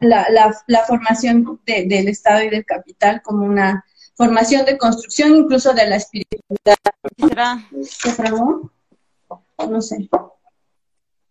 [0.00, 3.84] la, la, la formación de- del Estado y del capital como una
[4.16, 7.58] formación de construcción incluso de la espiritualidad.
[7.82, 8.70] ¿Se trabó?
[9.68, 10.08] No sé.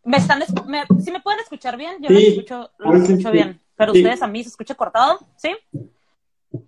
[0.04, 1.98] ¿Me están, es- me, ¿Sí me pueden escuchar bien?
[2.02, 2.14] Yo Sí.
[2.14, 3.34] los escucho, sí, escucho sí.
[3.34, 3.62] bien.
[3.76, 4.00] Pero Sí.
[4.00, 5.56] ustedes a mí se escucha cortado, ¿sí?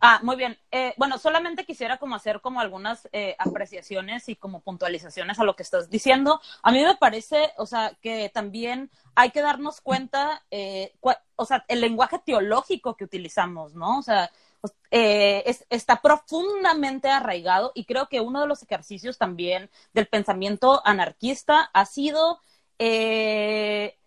[0.02, 0.58] Ah, muy bien.
[0.72, 5.56] Eh, bueno, solamente quisiera como hacer como algunas eh, apreciaciones y como puntualizaciones a lo
[5.58, 6.40] que estás diciendo.
[6.64, 10.94] A mí me parece, o sea, que también hay que darnos cuenta, eh,
[11.36, 14.00] o sea, el lenguaje teológico que utilizamos, ¿no?
[14.00, 14.32] O sea,
[14.62, 20.08] os- eh, es- está profundamente arraigado y creo que uno de los ejercicios también del
[20.08, 22.40] pensamiento anarquista ha sido
[22.82, 23.99] eh,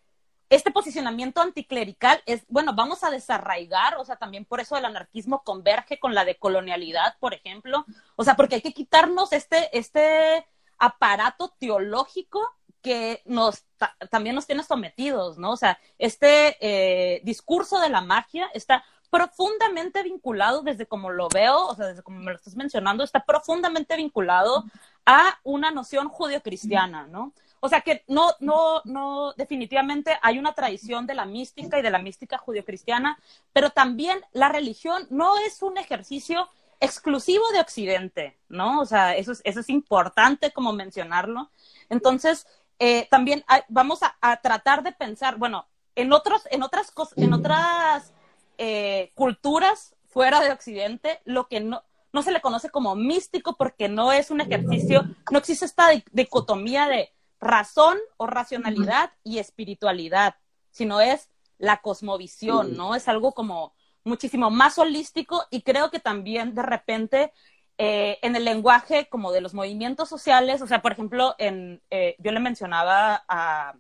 [0.55, 5.43] este posicionamiento anticlerical es, bueno, vamos a desarraigar, o sea, también por eso el anarquismo
[5.43, 7.87] converge con la decolonialidad, por ejemplo,
[8.17, 10.47] o sea, porque hay que quitarnos este, este
[10.79, 12.41] aparato teológico
[12.83, 15.53] que nos ta- también nos tiene sometidos, ¿no?
[15.53, 21.67] O sea, este eh, discurso de la magia está profundamente vinculado desde como lo veo,
[21.69, 24.65] o sea, desde como me lo estás mencionando, está profundamente vinculado
[25.07, 27.33] a una noción judio-cristiana, ¿no?
[27.65, 31.93] O sea que no, no, no, definitivamente hay una tradición de la mística y de
[31.93, 33.21] la mística judio-cristiana,
[33.53, 36.49] pero también la religión no es un ejercicio
[36.81, 38.81] exclusivo de Occidente, ¿no?
[38.81, 41.51] O sea, eso es, eso es importante como mencionarlo.
[41.89, 42.49] Entonces,
[42.81, 48.13] eh, también vamos a, tratar de pensar, bueno, en otros, en otras cosas, en otras
[48.59, 53.89] eh, culturas fuera de Occidente, lo que no, no se le conoce como místico porque
[53.89, 57.13] no es un ejercicio, no existe esta di- dicotomía de
[57.43, 60.37] razón o racionalidad y espiritualidad,
[60.71, 61.29] sino es
[61.59, 62.95] la cosmovisión, ¿no?
[62.95, 63.75] Es algo como
[64.05, 67.33] muchísimo más holístico y creo que también de repente
[67.79, 72.15] eh, en el lenguaje como de los movimientos sociales, o sea, por ejemplo, en, eh,
[72.19, 73.75] yo le mencionaba a,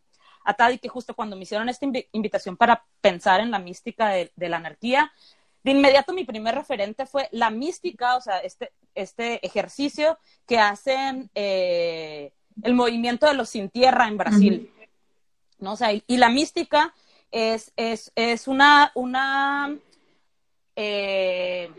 [0.45, 4.09] a Tadi que justo cuando me hicieron esta invi- invitación para pensar en la mística
[4.09, 5.13] de, de la anarquía,
[5.63, 11.31] de inmediato mi primer referente fue la mística, o sea, este, este ejercicio que hacen
[11.37, 14.73] eh, el movimiento de los sin tierra en Brasil.
[15.59, 15.75] ¿no?
[15.75, 16.95] O y, la mística
[17.31, 19.77] es, es, es una, una
[20.77, 21.71] eh,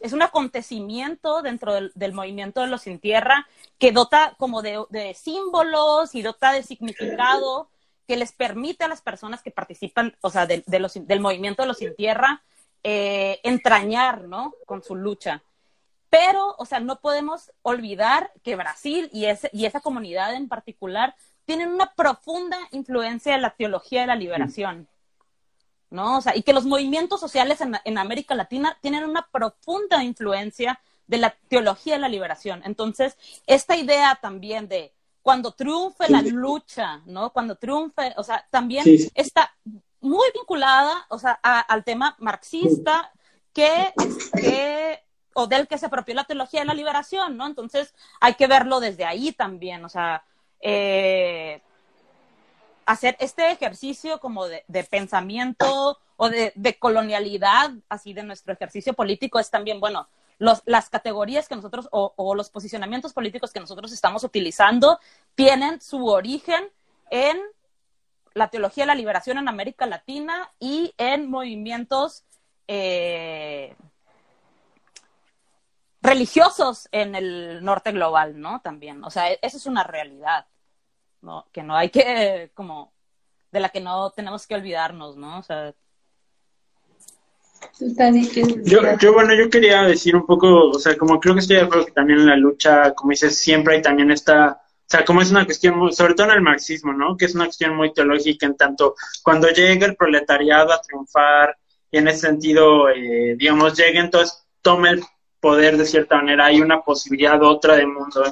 [0.00, 3.46] es un acontecimiento dentro del, del movimiento de los sin tierra
[3.78, 7.68] que dota como de, de símbolos y dota de significado
[8.06, 11.62] que les permite a las personas que participan, o sea, de, de los, del movimiento
[11.62, 12.42] de los sin tierra,
[12.82, 14.54] eh, entrañar, ¿no?
[14.66, 15.42] Con su lucha.
[16.12, 21.14] Pero, o sea, no podemos olvidar que Brasil y, ese, y esa comunidad en particular
[21.46, 24.88] tienen una profunda influencia en la teología de la liberación.
[25.88, 26.18] ¿no?
[26.18, 30.78] O sea, y que los movimientos sociales en, en, América Latina tienen una profunda influencia
[31.06, 32.60] de la teología de la liberación.
[32.66, 34.92] Entonces, esta idea también de
[35.22, 36.12] cuando triunfe sí.
[36.12, 37.32] la lucha, ¿no?
[37.32, 39.10] Cuando triunfe, o sea, también sí.
[39.14, 39.50] está
[40.02, 43.10] muy vinculada, o sea, a, al tema marxista
[43.54, 43.94] que,
[44.34, 45.02] que,
[45.34, 47.46] o del que se apropió la teología de la liberación, ¿no?
[47.46, 50.24] Entonces, hay que verlo desde ahí también, o sea,
[50.60, 51.60] eh,
[52.86, 59.50] hacer este ejercicio como de, pensamiento o de, colonialidad, así de nuestro ejercicio político, es
[59.50, 60.08] también, bueno,
[60.38, 64.98] las categorías que nosotros o, o, los posicionamientos políticos que nosotros estamos utilizando
[65.36, 66.68] tienen su origen
[67.10, 67.40] en
[68.34, 72.24] la teología de la liberación en América Latina y en movimientos
[72.68, 73.76] eh,
[76.02, 78.60] religiosos en el norte global, ¿no?
[78.60, 80.46] También, o sea, eso es una realidad.
[81.22, 81.46] ¿no?
[81.52, 82.92] que no hay que, como,
[83.50, 85.38] de la que no tenemos que olvidarnos, ¿no?
[85.38, 85.72] O sea...
[88.64, 91.62] Yo, yo, bueno, yo quería decir un poco, o sea, como creo que estoy de
[91.62, 95.22] acuerdo que también en la lucha, como dices, siempre hay también esta, o sea, como
[95.22, 97.16] es una cuestión, muy, sobre todo en el marxismo, ¿no?
[97.16, 101.56] Que es una cuestión muy teológica en tanto cuando llega el proletariado a triunfar
[101.88, 105.04] y en ese sentido, eh, digamos, llega entonces, toma el
[105.42, 108.24] poder de cierta manera, hay una posibilidad otra de mundo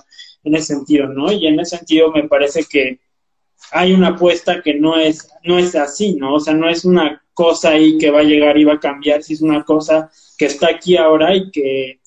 [0.45, 1.31] en ese sentido, ¿no?
[1.33, 3.01] Y en ese sentido me parece que
[3.73, 6.35] hay una apuesta que no es, no es así, ¿no?
[6.35, 9.23] O sea, no es una cosa ahí que va a llegar y va a cambiar,
[9.23, 12.01] si es una cosa que está aquí ahora y que,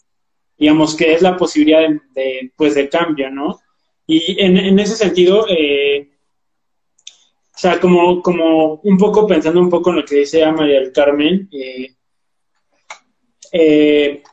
[0.58, 1.82] digamos, que es la posibilidad
[2.16, 3.60] de, pues, de cambio, ¿no?
[4.08, 6.10] Y en, en ese sentido, eh,
[7.54, 10.94] o sea, como, como un poco pensando un poco en lo que dice María del
[10.94, 11.94] Carmen, eh,
[13.52, 14.24] eh,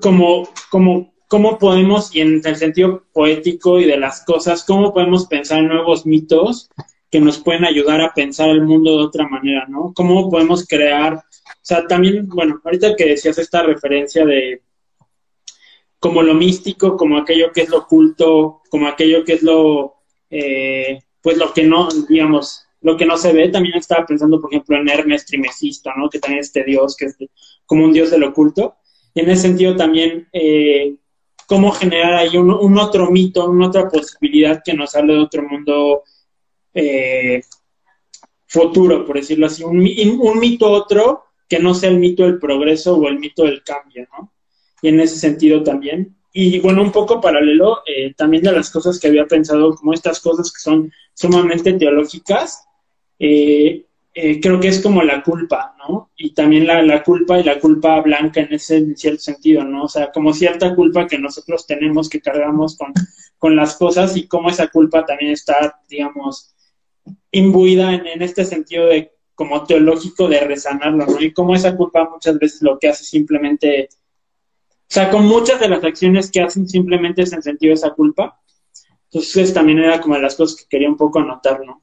[0.00, 5.26] como, como cómo podemos, y en el sentido poético y de las cosas, cómo podemos
[5.26, 6.68] pensar en nuevos mitos
[7.10, 9.94] que nos pueden ayudar a pensar el mundo de otra manera, ¿no?
[9.94, 11.22] Cómo podemos crear, o
[11.62, 14.60] sea, también, bueno, ahorita que decías esta referencia de
[15.98, 20.98] como lo místico, como aquello que es lo oculto, como aquello que es lo, eh,
[21.22, 24.76] pues lo que no, digamos, lo que no se ve, también estaba pensando, por ejemplo,
[24.76, 26.10] en Hermes Trimesisto, ¿no?
[26.10, 27.16] Que también este dios, que es
[27.64, 28.76] como un dios del oculto.
[29.14, 30.94] Y en ese sentido también, eh,
[31.46, 36.02] cómo generar ahí un, otro mito, una otra posibilidad que nos hable de otro mundo
[36.72, 37.42] eh,
[38.46, 42.96] futuro, por decirlo así, un, un, mito otro que no sea el mito del progreso
[42.96, 44.32] o el mito del cambio, ¿no?
[44.80, 46.16] Y en ese sentido también.
[46.32, 50.20] Y bueno, un poco paralelo, eh, también de las cosas que había pensado, como estas
[50.20, 52.64] cosas que son sumamente teológicas,
[53.18, 53.84] eh,
[54.14, 56.10] eh, creo que es como la culpa, ¿no?
[56.16, 59.84] Y también la, la, culpa y la culpa blanca en ese en cierto sentido, ¿no?
[59.84, 62.92] O sea, como cierta culpa que nosotros tenemos, que cargamos con,
[63.38, 66.54] con las cosas y cómo esa culpa también está, digamos,
[67.30, 71.20] imbuida en, en este sentido de como teológico de resanarlo, ¿no?
[71.20, 75.68] Y cómo esa culpa muchas veces lo que hace simplemente, o sea, con muchas de
[75.70, 78.38] las acciones que hacen simplemente es en sentido de esa culpa.
[79.10, 81.82] Entonces también era como de las cosas que quería un poco anotar, ¿no?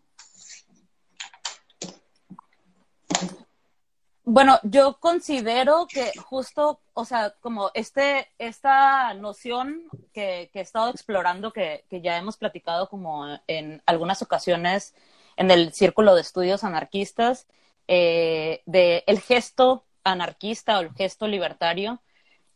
[4.31, 10.91] Bueno, yo considero que justo, o sea, como este, esta noción que, que he estado
[10.91, 14.93] explorando, que, que, ya hemos platicado como en algunas ocasiones
[15.35, 17.47] en el círculo de estudios anarquistas,
[17.87, 21.99] eh, de el gesto anarquista o el gesto libertario,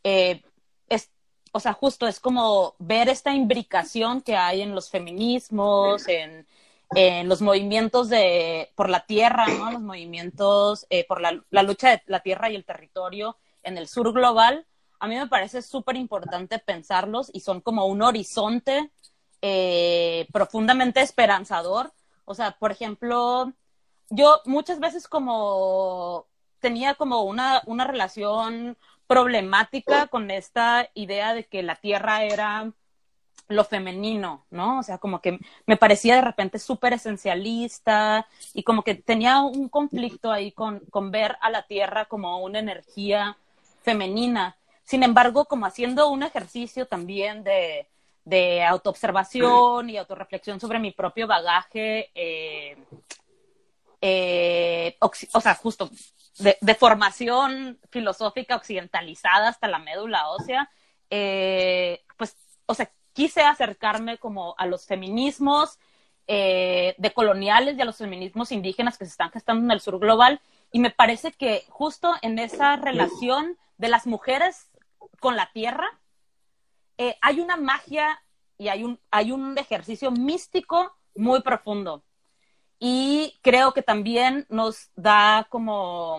[0.04, 0.44] eh,
[0.88, 1.10] es,
[1.50, 6.46] o sea, justo es como ver esta imbricación que hay en los feminismos, en
[6.94, 9.72] en los movimientos de, por la tierra, ¿no?
[9.72, 11.32] los movimientos eh, por la,
[11.62, 14.66] lucha de la tierra y el territorio en el sur global,
[15.00, 18.90] a mí me parece súper importante pensarlos y son como un horizonte
[19.42, 21.92] eh, profundamente esperanzador.
[22.24, 23.52] O sea, por ejemplo,
[24.10, 26.26] yo muchas veces como
[26.60, 32.72] tenía como una, una relación problemática con esta idea de que la tierra era
[33.48, 34.78] lo femenino, ¿no?
[34.78, 39.68] O sea, como que me parecía de repente súper esencialista y como que tenía un
[39.68, 43.36] conflicto ahí con, con ver a la tierra como una energía
[43.82, 44.56] femenina.
[44.84, 47.88] Sin embargo, como haciendo un ejercicio también de,
[48.24, 52.76] de autoobservación y autorreflexión sobre mi propio bagaje, eh,
[54.00, 55.90] eh, o sea, justo
[56.38, 60.70] de, formación filosófica occidentalizada hasta la médula ósea,
[61.10, 62.36] eh, pues,
[62.66, 65.78] o sea, quise acercarme como a los feminismos
[66.26, 70.40] eh, decoloniales y a los feminismos indígenas que se están gestando en el sur global.
[70.72, 74.68] Y me parece que justo en esa relación de las mujeres
[75.20, 75.86] con la tierra,
[76.98, 78.20] eh, hay una magia
[78.58, 82.02] y hay un, hay un ejercicio místico muy profundo.
[82.78, 86.18] Y creo que también nos da como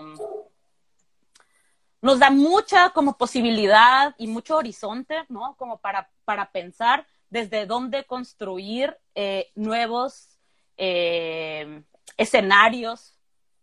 [2.00, 5.54] nos da mucha como posibilidad y mucho horizonte, ¿no?
[5.56, 10.38] Como para, para pensar desde dónde construir eh, nuevos
[10.76, 11.82] eh,
[12.16, 13.18] escenarios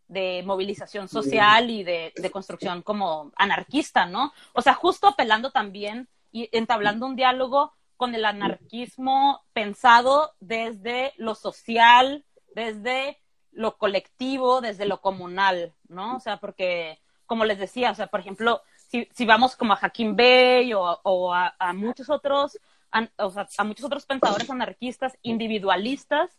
[0.08, 4.34] de movilización social y de, de, construcción como anarquista, ¿no?
[4.54, 11.36] O sea, justo apelando también y entablando un diálogo con el anarquismo pensado desde lo
[11.36, 13.20] social, desde
[13.52, 16.18] lo colectivo, desde lo comunal, ¿no?
[16.18, 19.80] O sea, porque como les decía, o sea, por ejemplo, si, si vamos como a
[19.82, 22.60] Hakim Bey o, o a, a, muchos otros,
[22.92, 26.30] a, o sea, a muchos otros pensadores anarquistas individualistas,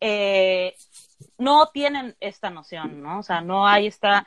[0.00, 0.76] eh,
[1.36, 3.18] no tienen esta noción, ¿no?
[3.18, 4.26] O sea, no hay esta,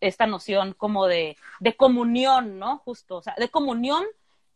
[0.00, 2.78] esta noción como de, de comunión, ¿no?
[2.78, 4.04] Justo, o sea, de comunión,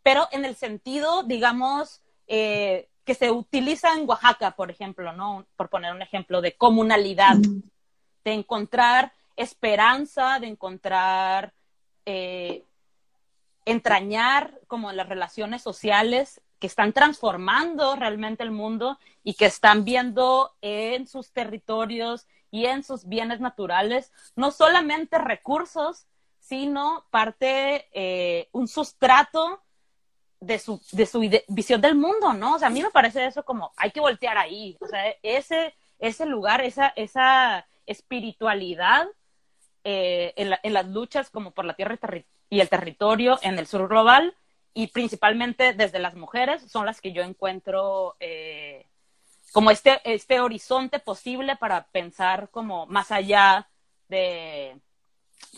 [0.02, 5.46] pero en el sentido, digamos, eh, que se utiliza en Oaxaca, por ejemplo, ¿no?
[5.56, 7.36] Por poner un ejemplo de comunalidad,
[8.24, 9.12] de encontrar
[9.42, 11.52] esperanza, de encontrar,
[12.06, 12.64] eh,
[13.64, 20.54] entrañar como las relaciones sociales que están transformando realmente el mundo y que están viendo
[20.60, 26.06] en sus territorios y en sus bienes naturales no solamente recursos,
[26.38, 29.62] sino parte, eh, un sustrato
[30.38, 32.54] de su, de su visión del mundo, ¿no?
[32.54, 35.74] O sea, a mí me parece eso como, hay que voltear ahí, o sea, ese,
[35.98, 39.06] ese lugar, esa, esa espiritualidad
[39.84, 41.98] eh, en, la, en, las luchas como por la tierra
[42.48, 44.34] y el territorio en el sur global
[44.74, 48.86] y principalmente desde las mujeres son las que yo encuentro eh,
[49.52, 53.68] como este, este horizonte posible para pensar como más allá
[54.08, 54.78] de,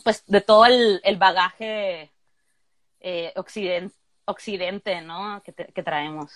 [0.03, 2.11] pues, de todo el, el bagaje
[2.99, 3.93] eh, occident,
[4.25, 5.41] occidente ¿no?
[5.43, 6.31] que, te, que traemos.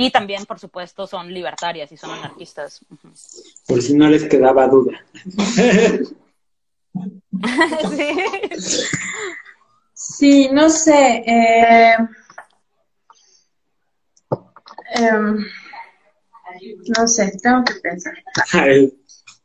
[0.00, 2.86] Y también, por supuesto, son libertarias y son anarquistas.
[3.66, 5.04] Por si no les quedaba duda.
[7.90, 8.82] sí.
[9.92, 11.24] sí, no sé.
[11.26, 11.96] Eh,
[14.94, 15.10] eh,
[16.96, 18.14] no sé, tengo que pensar.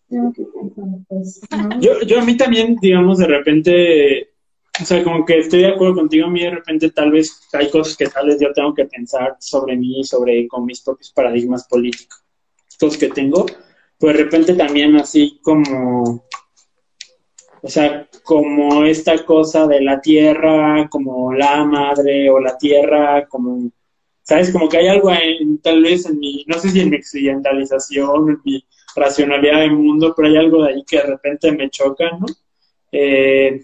[0.07, 0.99] Tengo que pensar.
[1.07, 1.81] Pues, ¿no?
[1.81, 4.32] yo, yo a mí también, digamos, de repente
[4.81, 7.69] o sea, como que estoy de acuerdo contigo, a mí de repente tal vez hay
[7.69, 11.67] cosas que tal vez yo tengo que pensar sobre mí, sobre con mis propios paradigmas
[11.67, 12.23] políticos
[12.99, 13.45] que tengo,
[13.97, 16.25] pues de repente también así como,
[17.61, 23.71] o sea, como esta cosa de la tierra, como la madre o la tierra, como,
[24.21, 24.51] ¿sabes?
[24.51, 28.29] Como que hay algo en, tal vez en mi, no sé si en mi occidentalización,
[28.29, 28.65] en mi
[28.95, 32.25] racionalidad del mundo, pero hay algo de ahí que de repente me choca, ¿no?
[32.91, 33.63] Eh,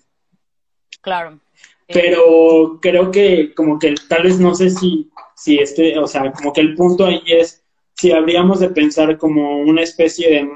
[1.01, 1.39] Claro.
[1.87, 6.31] Eh, pero creo que como que tal vez no sé si, si este, o sea,
[6.31, 7.63] como que el punto ahí es
[7.99, 10.49] si habríamos de pensar como una especie de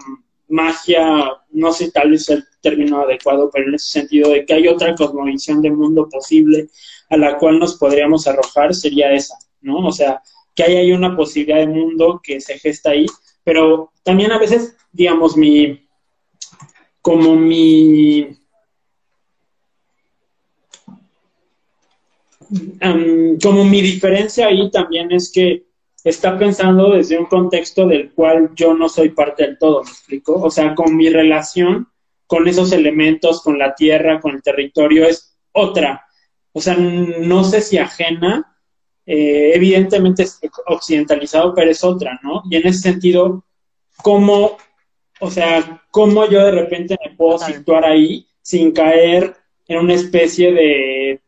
[0.48, 4.68] magia, no sé tal vez el término adecuado, pero en ese sentido de que hay
[4.68, 6.70] otra cosmovisión de mundo posible
[7.10, 9.86] a la cual nos podríamos arrojar, sería esa, ¿no?
[9.86, 10.22] O sea,
[10.56, 13.06] que ahí hay una posibilidad de mundo que se gesta ahí,
[13.44, 15.86] pero también a veces, digamos, mi,
[17.02, 18.38] como mi,
[22.82, 25.66] um, como mi diferencia ahí también es que
[26.04, 30.34] está pensando desde un contexto del cual yo no soy parte del todo, ¿me explico?
[30.42, 31.88] O sea, con mi relación
[32.34, 36.08] con esos elementos, con la tierra, con el territorio, es otra.
[36.52, 38.58] O sea, no sé si ajena,
[39.06, 42.42] eh, evidentemente es occidentalizado, pero es otra, ¿no?
[42.50, 43.46] Y en ese sentido,
[43.98, 44.58] ¿cómo,
[45.20, 49.36] o sea, cómo yo de repente me puedo situar ahí sin caer
[49.68, 51.22] en una especie de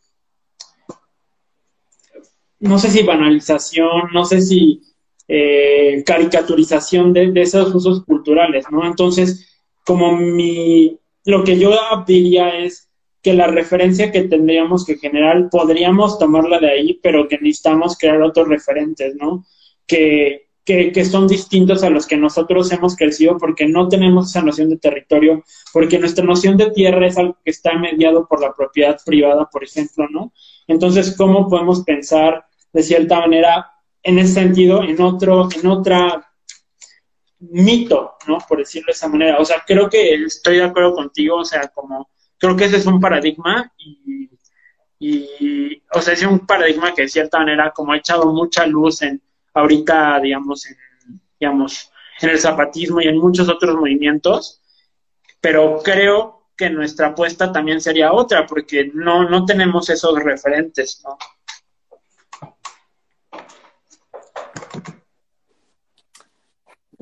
[2.65, 4.81] no sé si banalización, no sé si
[5.27, 8.85] eh, caricaturización de, de, esos usos culturales, ¿no?
[8.85, 11.71] Entonces, como mi, lo que yo
[12.05, 12.89] diría es
[13.21, 18.21] que la referencia que tendríamos que generar, podríamos tomarla de ahí, pero que necesitamos crear
[18.21, 19.45] otros referentes, ¿no?
[19.87, 24.41] Que, que, que son distintos a los que nosotros hemos crecido porque no tenemos esa
[24.41, 25.43] noción de territorio,
[25.73, 29.63] porque nuestra noción de tierra es algo que está mediado por la propiedad privada, por
[29.63, 30.31] ejemplo, ¿no?
[30.67, 32.45] Entonces, ¿cómo podemos pensar
[32.75, 33.71] de cierta manera
[34.03, 36.29] en ese sentido en otro, en otra
[37.39, 38.37] mito, ¿no?
[38.49, 39.37] Por decirlo de esa manera.
[39.39, 42.85] O sea, creo que estoy de acuerdo contigo, o sea, como creo que ese es
[42.85, 44.29] un paradigma y,
[44.99, 49.01] y o sea, es un paradigma que de cierta manera como ha echado mucha luz
[49.03, 49.21] en
[49.53, 50.75] ahorita, digamos, en,
[51.39, 54.61] digamos, en el zapatismo y en muchos otros movimientos,
[55.39, 61.17] pero creo que nuestra apuesta también sería otra, porque no, no tenemos esos referentes, ¿no?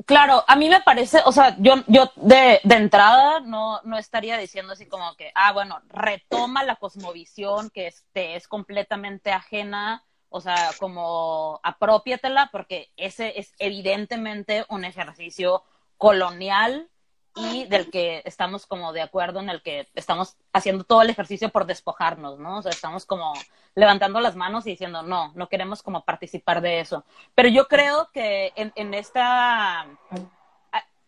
[0.06, 4.36] Claro, a mí me parece, o sea, yo, yo de, de entrada no, no estaría
[4.36, 10.40] diciendo así como que, ah, bueno, retoma la cosmovisión que este, es completamente ajena, o
[10.40, 15.62] sea, como apropiatela, porque ese es evidentemente un ejercicio
[15.96, 16.90] colonial
[17.36, 21.50] y del que estamos como de acuerdo en el que estamos haciendo todo el ejercicio
[21.50, 22.58] por despojarnos, ¿no?
[22.58, 23.32] O sea, estamos como
[23.74, 27.04] levantando las manos y diciendo, no, no queremos como participar de eso.
[27.34, 29.86] Pero yo creo que en, en esta,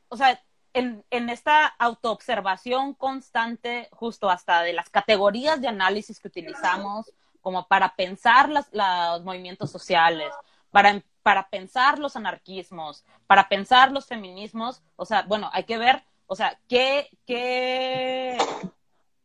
[0.08, 6.28] o sea, en, en esta autoobservación constante, justo hasta de las categorías de análisis que
[6.28, 10.32] utilizamos como para pensar las, los movimientos sociales,
[10.72, 16.02] para, para pensar los anarquismos, para pensar los feminismos, o sea, bueno, hay que ver
[16.26, 18.36] o sea, ¿qué, qué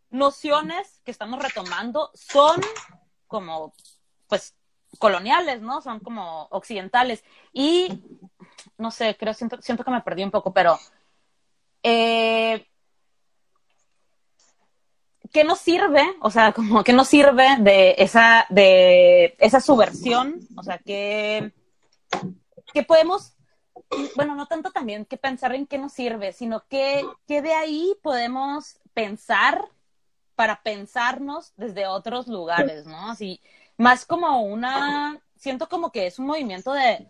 [0.10, 2.62] nociones que estamos retomando son
[3.28, 3.74] como,
[4.28, 4.56] pues,
[4.99, 5.82] coloniales, ¿no?
[5.82, 7.24] Son como occidentales.
[7.54, 8.04] Y,
[8.78, 10.78] no sé, creo, siento, siento que me perdí un poco, pero,
[11.82, 12.68] eh,
[15.32, 16.04] ¿qué nos sirve?
[16.22, 20.39] O sea, como, ¿qué nos sirve de esa, de esa subversión?
[20.58, 21.54] O sea, ¿qué,
[22.74, 23.34] qué podemos
[24.16, 28.80] bueno, no tanto también que pensar en qué nos sirve, sino que, de ahí podemos
[28.94, 29.66] pensar
[30.36, 33.12] para pensarnos desde otros lugares, ¿no?
[33.12, 33.42] Así,
[33.78, 37.08] más como una, siento como que es un movimiento de,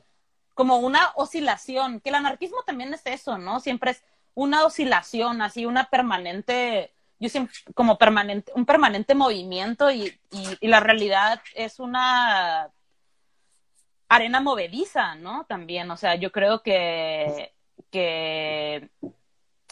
[0.53, 3.59] como una oscilación, que el anarquismo también es eso, ¿no?
[3.59, 4.03] Siempre es
[4.33, 10.67] una oscilación, así, una permanente, yo siempre, como permanente, un permanente movimiento y, y, y
[10.67, 12.71] la realidad es una
[14.11, 15.45] arena movediza, ¿no?
[15.45, 17.53] También, o sea, yo creo que,
[17.89, 18.89] que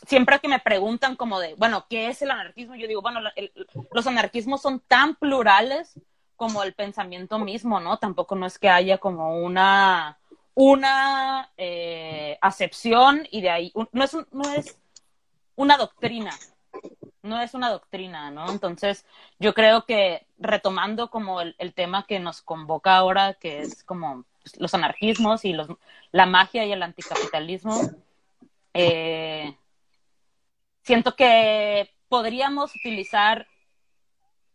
[0.08, 2.76] siempre que me preguntan como de, bueno, ¿qué es el anarquismo?
[2.76, 3.20] Yo digo, bueno,
[3.92, 6.00] los anarquismos son tan plurales
[6.38, 7.98] como el pensamiento mismo, ¿no?
[7.98, 10.18] Tampoco no es que haya como una,
[10.54, 14.80] una eh, acepción y de ahí, no es, no es
[15.58, 16.32] una doctrina,
[17.22, 18.50] no es una doctrina, ¿no?
[18.50, 19.06] Entonces,
[19.40, 24.26] yo creo que retomando como el, tema que nos convoca ahora, que es como
[24.58, 25.68] los anarquismos y los,
[26.12, 27.82] la magia y el anticapitalismo,
[28.74, 29.56] eh,
[30.84, 33.48] siento que podríamos utilizar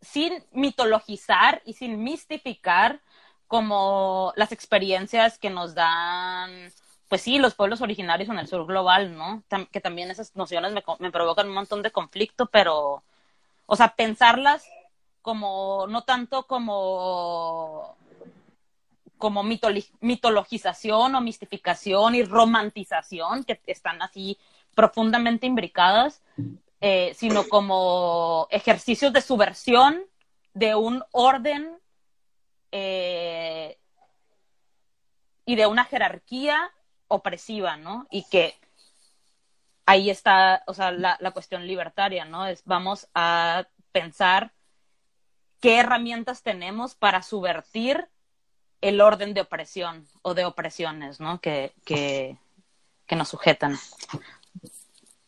[0.01, 3.01] sin mitologizar y sin mistificar
[3.47, 6.71] como las experiencias que nos dan,
[7.07, 9.43] pues sí, los pueblos originarios en el sur global, ¿no?
[9.47, 13.03] Tam que también esas nociones me, me, provocan un montón de conflicto, pero
[13.67, 14.67] o sea, pensarlas
[15.21, 17.95] como, no tanto como
[19.17, 24.37] como mitologización o mistificación y romantización, que están así
[24.75, 26.21] profundamente imbricadas,
[26.81, 30.03] eh, sino como ejercicios de subversión
[30.53, 31.77] de un orden
[32.71, 33.79] eh,
[35.45, 36.71] y de una jerarquía
[37.07, 38.07] opresiva, ¿no?
[38.09, 38.55] Y que
[39.85, 42.45] ahí está, o sea, la, la cuestión libertaria, ¿no?
[42.45, 44.53] Es vamos a pensar
[45.59, 48.07] qué herramientas tenemos para subvertir
[48.81, 51.39] el orden de opresión o de opresiones, ¿no?
[51.39, 52.37] Que, que,
[53.07, 53.77] que nos sujetan.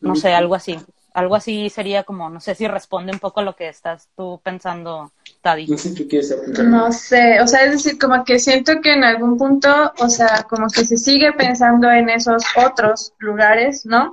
[0.00, 0.78] No sé, algo así.
[1.14, 4.40] Algo así sería como, no sé si responde un poco a lo que estás tú
[4.42, 5.66] pensando, Tadi.
[5.66, 6.64] No sé si tú quieres apuntar.
[6.66, 10.46] No sé, o sea, es decir, como que siento que en algún punto, o sea,
[10.48, 14.12] como que se sigue pensando en esos otros lugares, ¿no?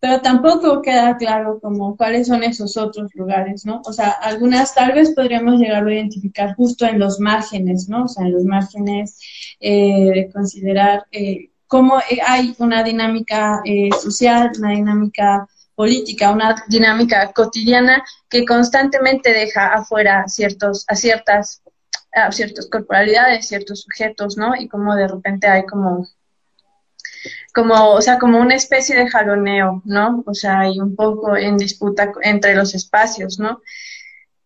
[0.00, 3.80] Pero tampoco queda claro como cuáles son esos otros lugares, ¿no?
[3.84, 8.04] O sea, algunas tal vez podríamos llegar a identificar justo en los márgenes, ¿no?
[8.04, 9.20] O sea, en los márgenes
[9.60, 15.48] eh, de considerar eh, cómo eh, hay una dinámica eh, social, una dinámica
[15.82, 21.60] política, una dinámica cotidiana que constantemente deja afuera ciertos, a ciertas,
[22.12, 24.54] a ciertas corporalidades, ciertos sujetos, ¿no?
[24.54, 26.06] Y como de repente hay como,
[27.52, 30.22] como, o sea, como una especie de jaloneo, ¿no?
[30.24, 33.60] O sea, hay un poco en disputa entre los espacios, ¿no?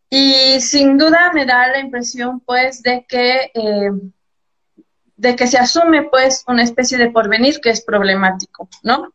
[0.09, 3.91] Y sin duda me da la impresión, pues, de que, eh,
[5.16, 9.12] de que se asume, pues, una especie de porvenir que es problemático, ¿no?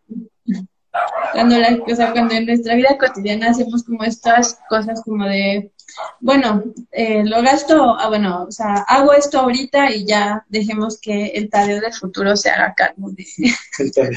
[1.33, 5.71] Cuando, la, o sea, cuando en nuestra vida cotidiana hacemos como estas cosas como de,
[6.19, 11.27] bueno, eh, lo gasto, ah, bueno, o sea, hago esto ahorita y ya dejemos que
[11.27, 13.25] el Tadeo del futuro se haga cargo de,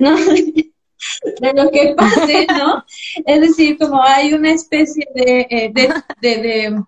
[0.00, 0.16] ¿no?
[0.16, 2.84] de lo que pase, ¿no?
[3.26, 6.84] Es decir, como hay una especie de, eh, de, de, de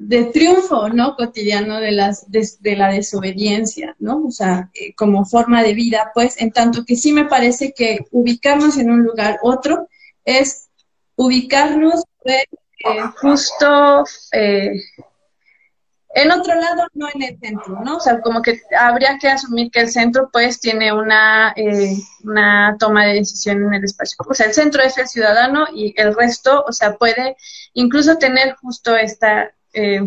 [0.00, 1.16] de triunfo, ¿no?
[1.16, 4.26] Cotidiano de, las, de, la desobediencia, ¿no?
[4.26, 8.06] O sea, eh, como forma de vida, pues, en tanto que sí me parece que
[8.12, 9.88] ubicarnos en un lugar otro
[10.24, 10.68] es
[11.16, 12.44] ubicarnos pues,
[12.84, 14.70] eh, justo eh,
[16.14, 17.96] en otro lado, no en el centro, ¿no?
[17.96, 21.54] O sea, como que habría que asumir que el centro, pues, tiene una,
[22.22, 24.16] una toma de decisión en el espacio.
[24.28, 27.36] O sea, el centro es el ciudadano y el resto, o sea, puede
[27.74, 30.00] incluso tener justo esta eh,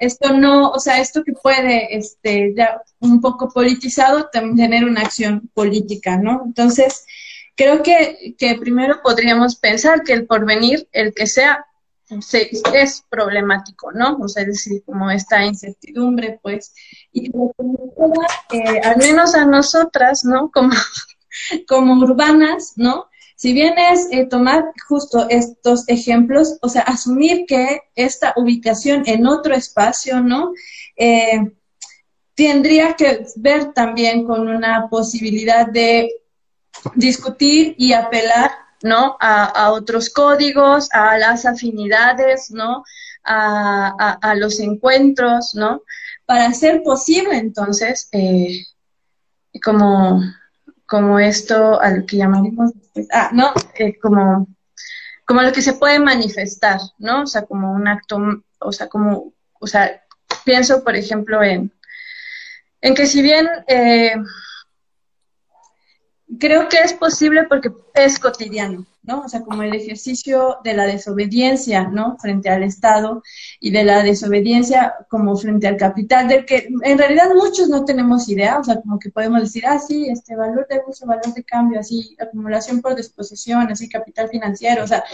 [0.00, 5.50] esto no, o sea, esto que puede, este, ya un poco politizado, tener una acción
[5.52, 6.42] política, ¿no?
[6.46, 7.04] Entonces,
[7.54, 11.66] creo que, que primero podríamos pensar que el porvenir, el que sea,
[12.20, 14.16] se, es problemático, ¿no?
[14.16, 16.72] O sea, es decir, como esta incertidumbre, pues,
[17.12, 20.50] y eh, al menos a nosotras, ¿no?
[20.50, 20.72] Como,
[21.68, 23.09] como urbanas, ¿no?
[23.40, 29.26] Si bien es eh, tomar justo estos ejemplos, o sea, asumir que esta ubicación en
[29.26, 30.52] otro espacio, ¿no?
[30.94, 31.50] Eh,
[32.34, 36.10] tendría que ver también con una posibilidad de
[36.96, 38.50] discutir y apelar,
[38.82, 39.16] ¿no?
[39.18, 42.84] A, otros códigos, a las afinidades, ¿no?
[43.24, 45.80] A, los encuentros, ¿no?
[46.26, 48.66] Para hacer posible entonces, eh,
[49.64, 50.20] como
[50.90, 52.72] como esto al que llamaremos
[53.12, 54.48] ah, no, eh, como,
[55.24, 57.22] como lo que se puede manifestar, ¿no?
[57.22, 58.18] O sea, como un acto,
[58.58, 60.02] o sea, como, o sea,
[60.44, 61.72] pienso, por ejemplo, en,
[62.80, 64.16] en que si bien eh,
[66.38, 69.22] creo que es posible porque es cotidiano, ¿no?
[69.22, 72.16] O sea, como el ejercicio de la desobediencia, ¿no?
[72.18, 73.22] Frente al Estado
[73.58, 78.28] y de la desobediencia como frente al capital, del que en realidad muchos no tenemos
[78.28, 81.44] idea, o sea, como que podemos decir, ah, sí, este valor de uso, valor de
[81.44, 85.04] cambio, así, acumulación por disposición, así, capital financiero, o sea,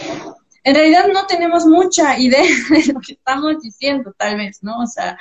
[0.63, 4.79] en realidad no tenemos mucha idea de lo que estamos diciendo, tal vez, ¿no?
[4.79, 5.17] O sea,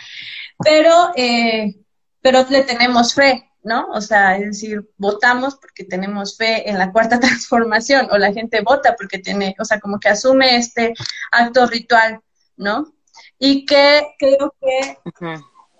[0.59, 1.75] pero, eh,
[2.21, 3.89] pero le tenemos fe, ¿no?
[3.93, 8.61] O sea, es decir, votamos porque tenemos fe en la cuarta transformación, o la gente
[8.61, 10.95] vota porque tiene, o sea, como que asume este
[11.33, 12.21] acto ritual,
[12.57, 12.93] ¿no?
[13.39, 14.99] Y que creo que,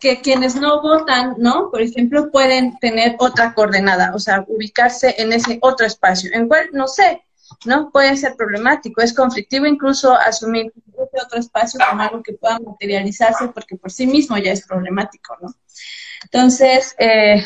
[0.01, 1.71] que quienes no votan, ¿no?
[1.71, 6.69] Por ejemplo, pueden tener otra coordenada, o sea, ubicarse en ese otro espacio, en cual,
[6.73, 7.23] no sé,
[7.67, 7.93] ¿no?
[7.93, 13.47] Puede ser problemático, es conflictivo incluso asumir ese otro espacio como algo que pueda materializarse
[13.55, 15.55] porque por sí mismo ya es problemático, ¿no?
[16.25, 17.45] Entonces, eh,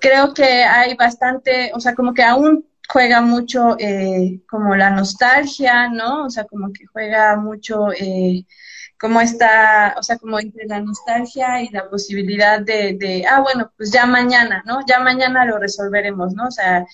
[0.00, 5.88] creo que hay bastante, o sea, como que aún juega mucho eh, como la nostalgia,
[5.88, 6.24] ¿no?
[6.26, 8.44] O sea, como que juega mucho eh,
[8.98, 13.72] como está, o sea, como entre la nostalgia y la posibilidad de, de, ah, bueno,
[13.76, 14.80] pues ya mañana, ¿no?
[14.86, 16.48] Ya mañana lo resolveremos, ¿no?
[16.48, 16.84] O sea,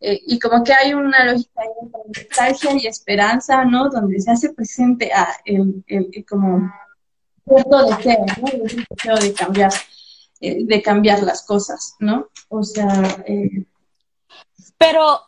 [0.00, 3.88] eh, y como que hay una lógica entre nostalgia y esperanza, ¿no?
[3.88, 6.70] Donde se hace presente a el, el, el como
[7.44, 8.48] cierto deseo, ¿no?
[8.48, 9.72] El deseo de cambiar,
[10.40, 12.28] eh, de cambiar las cosas, ¿no?
[12.48, 13.64] O sea, eh,
[14.78, 15.20] Pero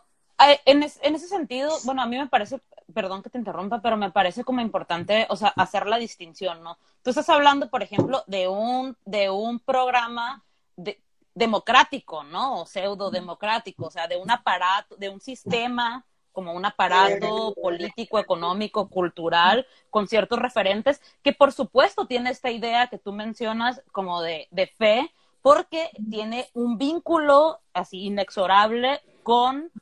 [0.46, 2.60] eh, en, es- en ese sentido, bueno, a mí me parece,
[2.92, 6.78] perdón que te interrumpa, pero me parece como importante, o sea, hacer la distinción, ¿no?
[7.02, 10.44] Tú estás hablando, por ejemplo, de un, de un programa
[10.76, 11.00] de-
[11.34, 12.62] democrático, ¿no?
[12.62, 16.04] O pseudo democrático, o sea, de un aparato, de un sistema
[16.38, 22.86] como un aparato político, económico, cultural, con ciertos referentes, que por supuesto tiene esta idea
[22.86, 25.10] que tú mencionas como de, de fe,
[25.42, 29.72] porque tiene un vínculo así inexorable con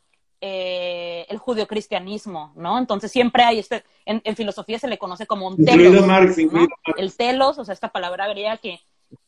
[0.41, 2.79] eh, el judio-cristianismo, ¿no?
[2.79, 6.39] Entonces siempre hay este, en, en filosofía se le conoce como un Incluido telos, Marx,
[6.39, 6.43] ¿no?
[6.43, 6.99] incluido Marx.
[7.03, 8.81] El telos, o sea, esta palabra griega que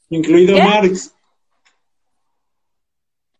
[0.09, 0.63] Incluido ¿Qué?
[0.63, 1.15] Marx.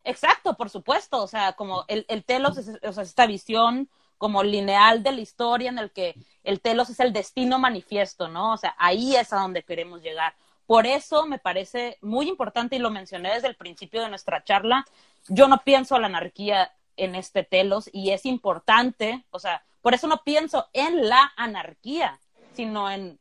[0.05, 1.23] Exacto, por supuesto.
[1.23, 3.89] O sea, como el, el telos es o sea, esta visión
[4.19, 8.53] como lineal de la historia en el que el telos es el destino manifiesto, ¿no?
[8.53, 10.35] O sea, ahí es a donde queremos llegar.
[10.67, 14.85] Por eso me parece muy importante, y lo mencioné desde el principio de nuestra charla,
[15.29, 20.09] yo no pienso la anarquía en este telos y es importante, o sea, por eso
[20.09, 22.19] no pienso en la anarquía,
[22.53, 23.19] sino en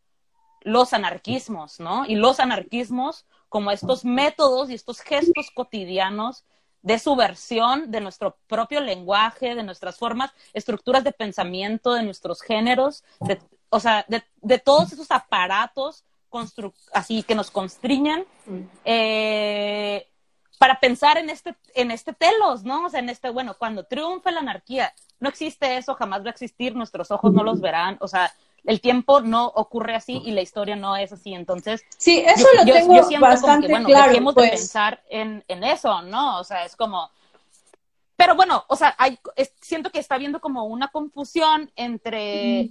[0.62, 2.06] los anarquismos, ¿no?
[2.06, 6.44] Y los anarquismos como estos métodos y estos gestos cotidianos
[6.88, 13.04] de subversión de nuestro propio lenguaje, de nuestras formas, estructuras de pensamiento, de nuestros géneros,
[13.20, 13.38] de,
[13.70, 18.24] o sea, de, de todos esos aparatos constru- así que nos constriñan
[18.86, 20.08] eh,
[20.58, 22.86] para pensar en este, en este telos, ¿no?
[22.86, 26.36] O sea, en este, bueno, cuando triunfe la anarquía, no existe eso, jamás va a
[26.36, 28.34] existir, nuestros ojos no los verán, o sea,
[28.68, 32.60] el tiempo no ocurre así y la historia no es así, entonces sí, eso yo,
[32.62, 34.52] lo yo- tengo yo siento como bastante que, bueno, claro, dejemos de pues.
[34.52, 36.40] pensar en, en eso, ¿no?
[36.40, 37.10] O sea, es como...
[38.16, 42.70] Pero bueno, o sea, hay, es- siento que está habiendo como una confusión entre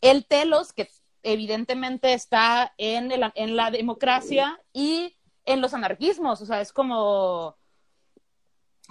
[0.00, 0.90] el telos, que
[1.22, 6.40] evidentemente está en, el- en la democracia, y en los anarquismos.
[6.40, 7.56] O sea, es como...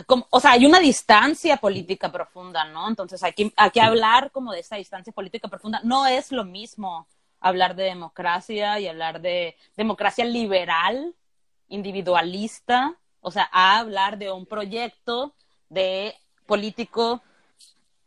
[0.05, 2.87] como- o sea, hay una distancia política profunda, ¿no?
[2.87, 5.79] Entonces hay que, hay que hablar como de esa distancia política profunda.
[5.83, 7.07] No es lo mismo
[7.39, 11.13] hablar de democracia y hablar de democracia liberal,
[11.69, 15.33] individualista, o sea, a hablar de un proyecto
[15.69, 16.15] de
[16.45, 17.21] político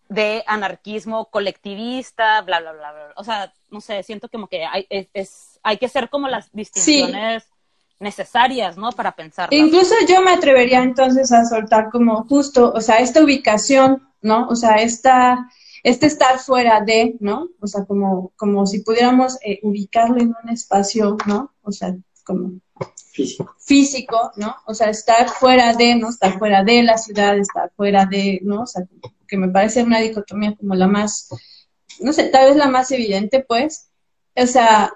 [0.08, 3.12] de anarquismo colectivista, bla, bla, bla, bla.
[3.16, 6.50] O sea, no sé, siento como que hay, es, es- hay que hacer como las
[6.52, 7.46] distinciones
[8.00, 8.92] necesarias, ¿no?
[8.92, 9.48] Para pensar.
[9.52, 14.48] Incluso yo me atrevería entonces a soltar como justo, o sea, esta ubicación, ¿no?
[14.48, 15.50] O sea, esta,
[15.82, 17.48] este estar fuera de, ¿no?
[17.60, 21.54] O sea, como, como si pudiéramos eh, ubicarlo en un espacio, ¿no?
[21.62, 21.94] O sea,
[22.24, 22.60] como
[23.12, 23.56] Físico.
[23.58, 24.54] físico, ¿no?
[24.66, 26.10] O sea, estar fuera de, ¿no?
[26.10, 28.62] Estar fuera de la ciudad, estar fuera de, ¿no?
[28.62, 28.84] O sea,
[29.26, 31.28] que me parece una dicotomía como la más,
[32.00, 33.90] no sé, tal vez la más evidente, pues.
[34.36, 34.92] O sea,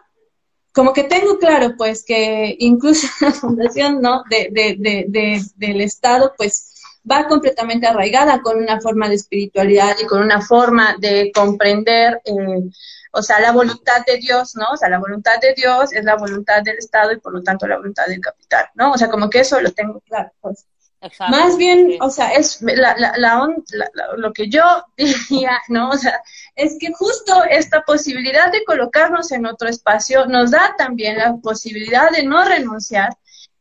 [0.73, 4.25] como que tengo claro, pues, que incluso la fundación, ¿no?
[4.31, 6.75] De, de, de, de- del Estado, pues,
[7.11, 12.71] va completamente arraigada con una forma de espiritualidad y con una forma de comprender, eh,
[13.13, 14.67] o sea, la voluntad de Dios, ¿no?
[14.73, 17.67] O sea, la voluntad de Dios es la voluntad del Estado y por lo tanto
[17.67, 18.93] la voluntad del capital, ¿no?
[18.93, 20.67] O sea, como que eso lo tengo claro, pues.
[21.03, 21.99] Exacto, Más bien, sí.
[22.01, 24.63] o sea, es la, la, la on- la- la- lo que yo
[24.97, 25.91] diría, ¿no?
[25.91, 26.23] O sea,
[26.55, 32.11] es que justo esta posibilidad de colocarnos en otro espacio nos da también la posibilidad
[32.11, 33.17] de no renunciar,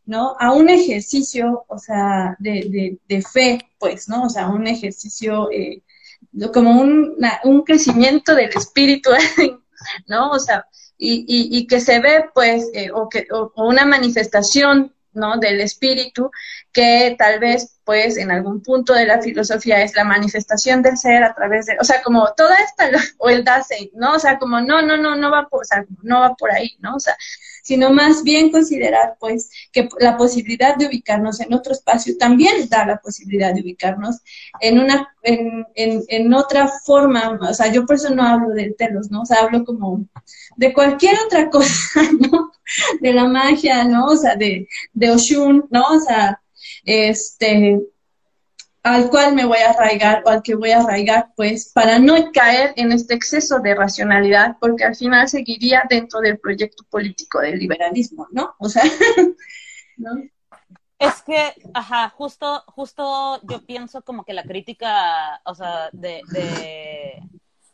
[0.06, 0.36] ¿no?
[0.40, 4.24] A un ejercicio, o sea, de, de, de fe, pues, ¿no?
[4.26, 5.82] O sea, un ejercicio eh,
[6.54, 9.10] como un, una- un crecimiento del espíritu,
[10.08, 10.30] ¿no?
[10.32, 10.68] O sea,
[10.98, 15.38] y, y, y que se ve, pues, eh, o, que, o, o una manifestación, ¿no?
[15.38, 16.32] Del espíritu
[16.72, 21.26] que tal vez, pues, en algún punto de la filosofía es la manifestación del ser
[21.26, 24.14] a través de, o sea, como toda esta, o el Dasein, ¿no?
[24.14, 26.78] O sea, como no, no, no, no va por, o sea, no va por ahí,
[26.80, 26.96] ¿no?
[26.96, 27.18] O sea,
[27.64, 32.86] sino más bien considerar, pues, que la posibilidad de ubicarnos en otro espacio también da
[32.86, 34.22] la posibilidad de ubicarnos
[34.62, 38.74] en una, en, en, en otra forma, o sea, yo por eso no hablo de
[38.78, 39.24] telos, ¿no?
[39.24, 40.06] O sea, hablo como
[40.56, 42.52] de cualquier otra cosa, ¿no?
[43.02, 44.06] De la magia, ¿no?
[44.06, 45.84] O sea, de, de Oshun, ¿no?
[45.90, 46.42] O sea,
[46.86, 47.82] este,
[48.84, 52.32] al cual me voy a arraigar o al que voy a arraigar, pues, para no
[52.32, 57.60] caer en este exceso de racionalidad, porque al final seguiría dentro del proyecto político del
[57.60, 58.56] liberalismo, ¿no?
[58.60, 58.84] O sea.
[60.98, 67.24] Es que, ajá, justo, justo yo pienso como que la crítica, o sea, de, de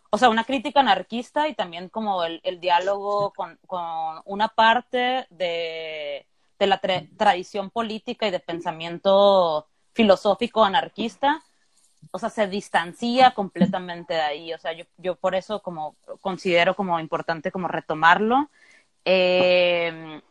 [0.10, 5.28] o sea, una crítica anarquista y también como el, el diálogo con, con una parte
[5.30, 6.26] de,
[6.60, 11.41] de la tra- tradición política y de pensamiento filosófico anarquista
[12.12, 14.53] o sea, se distancia completamente de ahí.
[14.53, 18.49] O sea, yo, yo por eso como considero como importante como retomarlo.
[19.05, 20.22] Eh,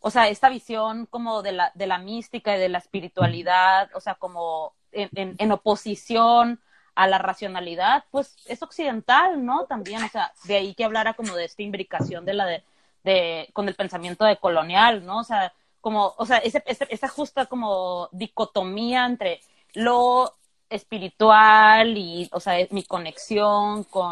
[0.00, 4.00] o sea, esta visión como de la, de la mística y de la espiritualidad, o
[4.00, 6.60] sea, como en, en, en oposición
[6.94, 9.66] a la racionalidad, pues es occidental, ¿no?
[9.66, 12.64] También, o sea, de ahí que hablara como de esta imbricación de la de,
[13.06, 15.20] de con el pensamiento de colonial, ¿no?
[15.20, 19.40] O sea, como, o sea, ese, esa justa como dicotomía entre
[19.74, 20.34] lo
[20.68, 24.04] espiritual y, o sea, mi conexión con